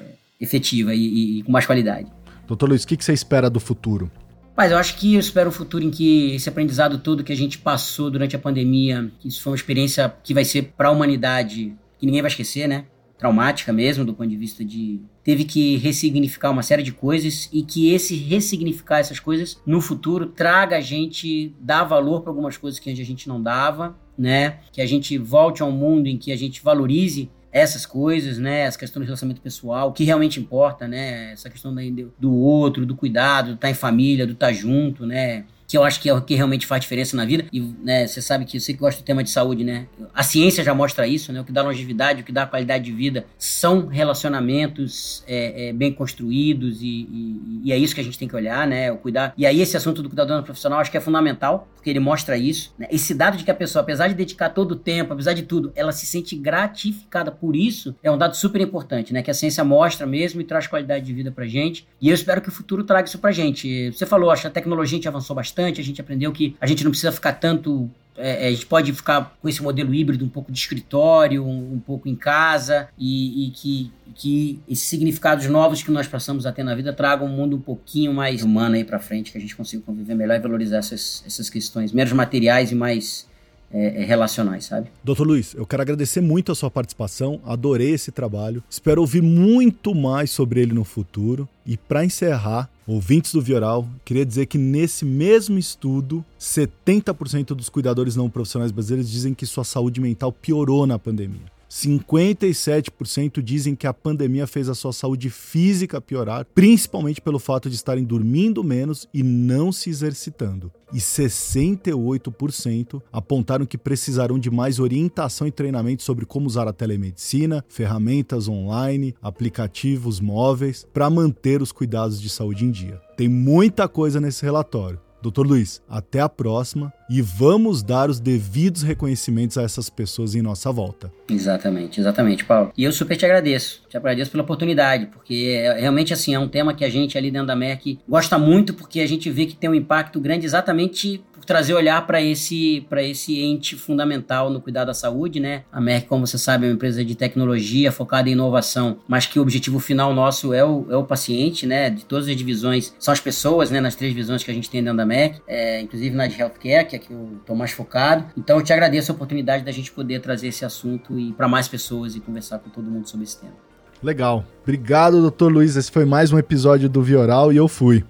efetiva 0.40 0.94
e, 0.94 1.38
e, 1.38 1.42
com 1.42 1.52
mais 1.52 1.66
qualidade. 1.66 2.06
Doutor 2.46 2.68
Luiz, 2.68 2.84
o 2.84 2.86
que, 2.86 2.96
que 2.96 3.04
você 3.04 3.12
espera 3.12 3.48
do 3.48 3.60
futuro? 3.60 4.10
Mas 4.56 4.70
eu 4.70 4.78
acho 4.78 4.96
que 4.96 5.14
eu 5.14 5.20
espero 5.20 5.48
um 5.48 5.52
futuro 5.52 5.84
em 5.84 5.90
que 5.90 6.34
esse 6.34 6.48
aprendizado 6.48 6.98
todo 6.98 7.24
que 7.24 7.32
a 7.32 7.36
gente 7.36 7.58
passou 7.58 8.10
durante 8.10 8.36
a 8.36 8.38
pandemia, 8.38 9.10
que 9.18 9.28
isso 9.28 9.42
foi 9.42 9.52
uma 9.52 9.56
experiência 9.56 10.14
que 10.22 10.32
vai 10.32 10.44
ser 10.44 10.72
para 10.76 10.88
a 10.88 10.92
humanidade, 10.92 11.72
que 11.98 12.06
ninguém 12.06 12.22
vai 12.22 12.30
esquecer, 12.30 12.68
né? 12.68 12.84
Traumática 13.24 13.72
mesmo, 13.72 14.04
do 14.04 14.12
ponto 14.12 14.28
de 14.28 14.36
vista 14.36 14.62
de. 14.62 15.00
Teve 15.22 15.44
que 15.44 15.78
ressignificar 15.78 16.50
uma 16.50 16.62
série 16.62 16.82
de 16.82 16.92
coisas 16.92 17.48
e 17.50 17.62
que 17.62 17.90
esse 17.90 18.14
ressignificar 18.14 18.98
essas 18.98 19.18
coisas 19.18 19.58
no 19.64 19.80
futuro 19.80 20.26
traga 20.26 20.76
a 20.76 20.80
gente 20.80 21.54
dar 21.58 21.84
valor 21.84 22.20
para 22.20 22.30
algumas 22.30 22.58
coisas 22.58 22.78
que 22.78 22.90
a 22.90 22.94
gente 22.94 23.26
não 23.26 23.42
dava, 23.42 23.96
né? 24.18 24.58
Que 24.70 24.82
a 24.82 24.86
gente 24.86 25.16
volte 25.16 25.62
a 25.62 25.64
um 25.64 25.72
mundo 25.72 26.06
em 26.06 26.18
que 26.18 26.30
a 26.32 26.36
gente 26.36 26.62
valorize 26.62 27.30
essas 27.50 27.86
coisas, 27.86 28.36
né? 28.36 28.60
Essa 28.60 28.78
questão 28.78 29.00
do 29.00 29.06
relacionamento 29.06 29.40
pessoal, 29.40 29.88
o 29.88 29.92
que 29.92 30.04
realmente 30.04 30.38
importa, 30.38 30.86
né? 30.86 31.32
Essa 31.32 31.48
questão 31.48 31.74
do 32.18 32.34
outro, 32.34 32.84
do 32.84 32.94
cuidado, 32.94 33.46
do 33.46 33.54
estar 33.54 33.68
tá 33.68 33.70
em 33.70 33.74
família, 33.74 34.26
do 34.26 34.34
estar 34.34 34.48
tá 34.48 34.52
junto, 34.52 35.06
né? 35.06 35.46
Que 35.66 35.76
eu 35.76 35.84
acho 35.84 36.00
que 36.00 36.08
é 36.08 36.14
o 36.14 36.20
que 36.20 36.34
realmente 36.34 36.66
faz 36.66 36.80
diferença 36.82 37.16
na 37.16 37.24
vida. 37.24 37.46
E 37.52 37.60
né, 37.60 38.06
você 38.06 38.20
sabe 38.20 38.44
que 38.44 38.58
você 38.60 38.72
que 38.72 38.78
gosta 38.78 39.00
do 39.00 39.04
tema 39.04 39.22
de 39.22 39.30
saúde, 39.30 39.64
né? 39.64 39.86
A 40.12 40.22
ciência 40.22 40.62
já 40.62 40.74
mostra 40.74 41.06
isso, 41.06 41.32
né? 41.32 41.40
O 41.40 41.44
que 41.44 41.52
dá 41.52 41.62
longevidade, 41.62 42.22
o 42.22 42.24
que 42.24 42.32
dá 42.32 42.46
qualidade 42.46 42.84
de 42.84 42.92
vida 42.92 43.26
são 43.38 43.86
relacionamentos 43.86 45.24
é, 45.26 45.68
é, 45.68 45.72
bem 45.72 45.92
construídos 45.92 46.82
e, 46.82 46.86
e, 46.86 47.60
e, 47.64 47.72
é 47.72 47.78
isso 47.78 47.94
que 47.94 48.00
a 48.00 48.04
gente 48.04 48.18
tem 48.18 48.28
que 48.28 48.36
olhar, 48.36 48.66
né? 48.66 48.92
O 48.92 48.98
cuidar. 48.98 49.32
E 49.36 49.46
aí 49.46 49.60
esse 49.60 49.76
assunto 49.76 50.02
do 50.02 50.08
cuidador 50.08 50.42
profissional 50.42 50.80
acho 50.80 50.90
que 50.90 50.96
é 50.96 51.00
fundamental, 51.00 51.68
porque 51.74 51.90
ele 51.90 52.00
mostra 52.00 52.36
isso. 52.36 52.74
Né? 52.78 52.86
Esse 52.90 53.14
dado 53.14 53.36
de 53.36 53.44
que 53.44 53.50
a 53.50 53.54
pessoa, 53.54 53.82
apesar 53.82 54.08
de 54.08 54.14
dedicar 54.14 54.50
todo 54.50 54.72
o 54.72 54.76
tempo, 54.76 55.12
apesar 55.12 55.32
de 55.32 55.42
tudo, 55.42 55.72
ela 55.74 55.92
se 55.92 56.06
sente 56.06 56.36
gratificada 56.36 57.30
por 57.30 57.56
isso, 57.56 57.94
é 58.02 58.10
um 58.10 58.18
dado 58.18 58.36
super 58.36 58.60
importante, 58.60 59.12
né? 59.12 59.22
Que 59.22 59.30
a 59.30 59.34
ciência 59.34 59.64
mostra 59.64 60.06
mesmo 60.06 60.40
e 60.40 60.44
traz 60.44 60.66
qualidade 60.66 61.04
de 61.04 61.12
vida 61.12 61.32
pra 61.32 61.46
gente. 61.46 61.86
E 62.00 62.08
eu 62.08 62.14
espero 62.14 62.40
que 62.40 62.48
o 62.48 62.52
futuro 62.52 62.84
traga 62.84 63.08
isso 63.08 63.18
pra 63.18 63.32
gente. 63.32 63.92
Você 63.92 64.04
falou, 64.04 64.30
acho 64.30 64.42
que 64.42 64.48
a 64.48 64.50
tecnologia 64.50 64.96
a 64.96 64.98
gente 64.98 65.08
avançou 65.08 65.34
bastante 65.34 65.53
bastante, 65.54 65.80
a 65.80 65.84
gente 65.84 66.00
aprendeu 66.00 66.32
que 66.32 66.56
a 66.60 66.66
gente 66.66 66.82
não 66.82 66.90
precisa 66.90 67.12
ficar 67.12 67.34
tanto 67.34 67.88
é, 68.16 68.46
a 68.46 68.50
gente 68.50 68.66
pode 68.66 68.92
ficar 68.92 69.36
com 69.42 69.48
esse 69.48 69.60
modelo 69.60 69.92
híbrido 69.92 70.24
um 70.24 70.28
pouco 70.28 70.52
de 70.52 70.56
escritório, 70.56 71.44
um, 71.44 71.74
um 71.74 71.80
pouco 71.80 72.08
em 72.08 72.14
casa, 72.14 72.88
e, 72.96 73.48
e, 73.48 73.50
que, 73.50 73.92
que 74.14 74.60
esses 74.68 74.86
significados 74.86 75.46
novos 75.46 75.82
que 75.82 75.90
nós 75.90 76.06
passamos 76.06 76.46
a 76.46 76.52
ter 76.52 76.62
na 76.62 76.76
vida 76.76 76.92
tragam 76.92 77.26
um 77.26 77.30
mundo 77.30 77.56
um 77.56 77.60
pouquinho 77.60 78.14
mais 78.14 78.44
humano 78.44 78.76
aí 78.76 78.84
para 78.84 79.00
frente, 79.00 79.32
que 79.32 79.38
a 79.38 79.40
gente 79.40 79.56
consiga 79.56 79.82
conviver 79.82 80.14
melhor 80.14 80.36
e 80.36 80.38
valorizar 80.38 80.76
essas, 80.76 81.24
essas 81.26 81.50
questões 81.50 81.90
menos 81.90 82.12
materiais 82.12 82.70
e 82.70 82.76
mais 82.76 83.26
é, 83.72 84.02
é, 84.02 84.04
relacionais, 84.04 84.66
sabe? 84.66 84.88
Doutor 85.02 85.26
Luiz, 85.26 85.54
eu 85.54 85.66
quero 85.66 85.82
agradecer 85.82 86.20
muito 86.20 86.52
a 86.52 86.54
sua 86.54 86.70
participação, 86.70 87.40
adorei 87.44 87.90
esse 87.90 88.12
trabalho, 88.12 88.62
espero 88.68 89.00
ouvir 89.00 89.22
muito 89.22 89.94
mais 89.94 90.30
sobre 90.30 90.60
ele 90.60 90.72
no 90.72 90.84
futuro. 90.84 91.48
E 91.66 91.76
para 91.76 92.04
encerrar, 92.04 92.68
ouvintes 92.86 93.32
do 93.32 93.40
Vioral, 93.40 93.88
queria 94.04 94.24
dizer 94.24 94.46
que 94.46 94.58
nesse 94.58 95.04
mesmo 95.04 95.58
estudo, 95.58 96.24
70% 96.38 97.48
dos 97.48 97.68
cuidadores 97.68 98.14
não 98.14 98.30
profissionais 98.30 98.70
brasileiros 98.70 99.10
dizem 99.10 99.34
que 99.34 99.46
sua 99.46 99.64
saúde 99.64 100.00
mental 100.00 100.30
piorou 100.30 100.86
na 100.86 100.98
pandemia. 100.98 101.53
57% 101.74 103.42
dizem 103.42 103.74
que 103.74 103.88
a 103.88 103.92
pandemia 103.92 104.46
fez 104.46 104.68
a 104.68 104.76
sua 104.76 104.92
saúde 104.92 105.28
física 105.28 106.00
piorar, 106.00 106.46
principalmente 106.54 107.20
pelo 107.20 107.40
fato 107.40 107.68
de 107.68 107.74
estarem 107.74 108.04
dormindo 108.04 108.62
menos 108.62 109.08
e 109.12 109.24
não 109.24 109.72
se 109.72 109.90
exercitando. 109.90 110.70
E 110.92 110.98
68% 110.98 113.02
apontaram 113.12 113.66
que 113.66 113.76
precisarão 113.76 114.38
de 114.38 114.52
mais 114.52 114.78
orientação 114.78 115.48
e 115.48 115.50
treinamento 115.50 116.04
sobre 116.04 116.24
como 116.24 116.46
usar 116.46 116.68
a 116.68 116.72
telemedicina, 116.72 117.64
ferramentas 117.68 118.46
online, 118.46 119.16
aplicativos 119.20 120.20
móveis 120.20 120.86
para 120.92 121.10
manter 121.10 121.60
os 121.60 121.72
cuidados 121.72 122.20
de 122.20 122.28
saúde 122.28 122.64
em 122.64 122.70
dia. 122.70 123.00
Tem 123.16 123.28
muita 123.28 123.88
coisa 123.88 124.20
nesse 124.20 124.44
relatório. 124.44 125.00
Doutor 125.24 125.46
Luiz, 125.46 125.80
até 125.88 126.20
a 126.20 126.28
próxima 126.28 126.92
e 127.08 127.22
vamos 127.22 127.82
dar 127.82 128.10
os 128.10 128.20
devidos 128.20 128.82
reconhecimentos 128.82 129.56
a 129.56 129.62
essas 129.62 129.88
pessoas 129.88 130.34
em 130.34 130.42
nossa 130.42 130.70
volta. 130.70 131.10
Exatamente, 131.30 131.98
exatamente, 131.98 132.44
Paulo. 132.44 132.70
E 132.76 132.84
eu 132.84 132.92
super 132.92 133.16
te 133.16 133.24
agradeço, 133.24 133.82
te 133.88 133.96
agradeço 133.96 134.30
pela 134.30 134.42
oportunidade, 134.42 135.06
porque 135.06 135.62
é, 135.62 135.80
realmente 135.80 136.12
assim 136.12 136.34
é 136.34 136.38
um 136.38 136.46
tema 136.46 136.74
que 136.74 136.84
a 136.84 136.90
gente 136.90 137.16
ali 137.16 137.30
dentro 137.30 137.46
da 137.46 137.56
MERC 137.56 137.98
gosta 138.06 138.38
muito, 138.38 138.74
porque 138.74 139.00
a 139.00 139.06
gente 139.06 139.30
vê 139.30 139.46
que 139.46 139.56
tem 139.56 139.70
um 139.70 139.74
impacto 139.74 140.20
grande 140.20 140.44
exatamente 140.44 141.24
trazer 141.46 141.74
olhar 141.74 142.06
para 142.06 142.22
esse, 142.22 142.86
esse 142.98 143.40
ente 143.40 143.76
fundamental 143.76 144.50
no 144.50 144.60
cuidado 144.60 144.88
da 144.88 144.94
saúde, 144.94 145.40
né? 145.40 145.62
A 145.72 145.80
Merck, 145.80 146.06
como 146.06 146.26
você 146.26 146.38
sabe, 146.38 146.66
é 146.66 146.68
uma 146.68 146.74
empresa 146.74 147.04
de 147.04 147.14
tecnologia 147.14 147.90
focada 147.92 148.28
em 148.28 148.32
inovação, 148.32 148.98
mas 149.06 149.26
que 149.26 149.38
o 149.38 149.42
objetivo 149.42 149.78
final 149.78 150.14
nosso 150.14 150.52
é 150.52 150.64
o, 150.64 150.86
é 150.90 150.96
o 150.96 151.04
paciente, 151.04 151.66
né? 151.66 151.90
De 151.90 152.04
todas 152.04 152.28
as 152.28 152.36
divisões, 152.36 152.94
são 152.98 153.12
as 153.12 153.20
pessoas, 153.20 153.70
né? 153.70 153.80
Nas 153.80 153.94
três 153.94 154.12
divisões 154.12 154.42
que 154.42 154.50
a 154.50 154.54
gente 154.54 154.70
tem 154.70 154.82
dentro 154.82 154.96
da 154.96 155.06
Merck, 155.06 155.40
é, 155.46 155.80
inclusive 155.80 156.14
na 156.14 156.26
de 156.26 156.40
healthcare, 156.40 156.86
que 156.86 156.96
é 156.96 156.98
que 156.98 157.12
eu 157.12 157.38
tô 157.44 157.54
mais 157.54 157.72
focado. 157.72 158.24
Então 158.36 158.58
eu 158.58 158.62
te 158.62 158.72
agradeço 158.72 159.12
a 159.12 159.14
oportunidade 159.14 159.64
da 159.64 159.72
gente 159.72 159.90
poder 159.92 160.20
trazer 160.20 160.48
esse 160.48 160.64
assunto 160.64 161.18
e 161.18 161.32
para 161.32 161.48
mais 161.48 161.68
pessoas 161.68 162.16
e 162.16 162.20
conversar 162.20 162.58
com 162.58 162.70
todo 162.70 162.90
mundo 162.90 163.08
sobre 163.08 163.24
esse 163.24 163.40
tema. 163.40 163.54
Legal. 164.02 164.44
Obrigado, 164.62 165.20
doutor 165.20 165.50
Luiz. 165.50 165.76
Esse 165.76 165.90
foi 165.90 166.04
mais 166.04 166.32
um 166.32 166.38
episódio 166.38 166.88
do 166.88 167.02
Vioral 167.02 167.52
e 167.52 167.56
eu 167.56 167.66
fui. 167.66 168.04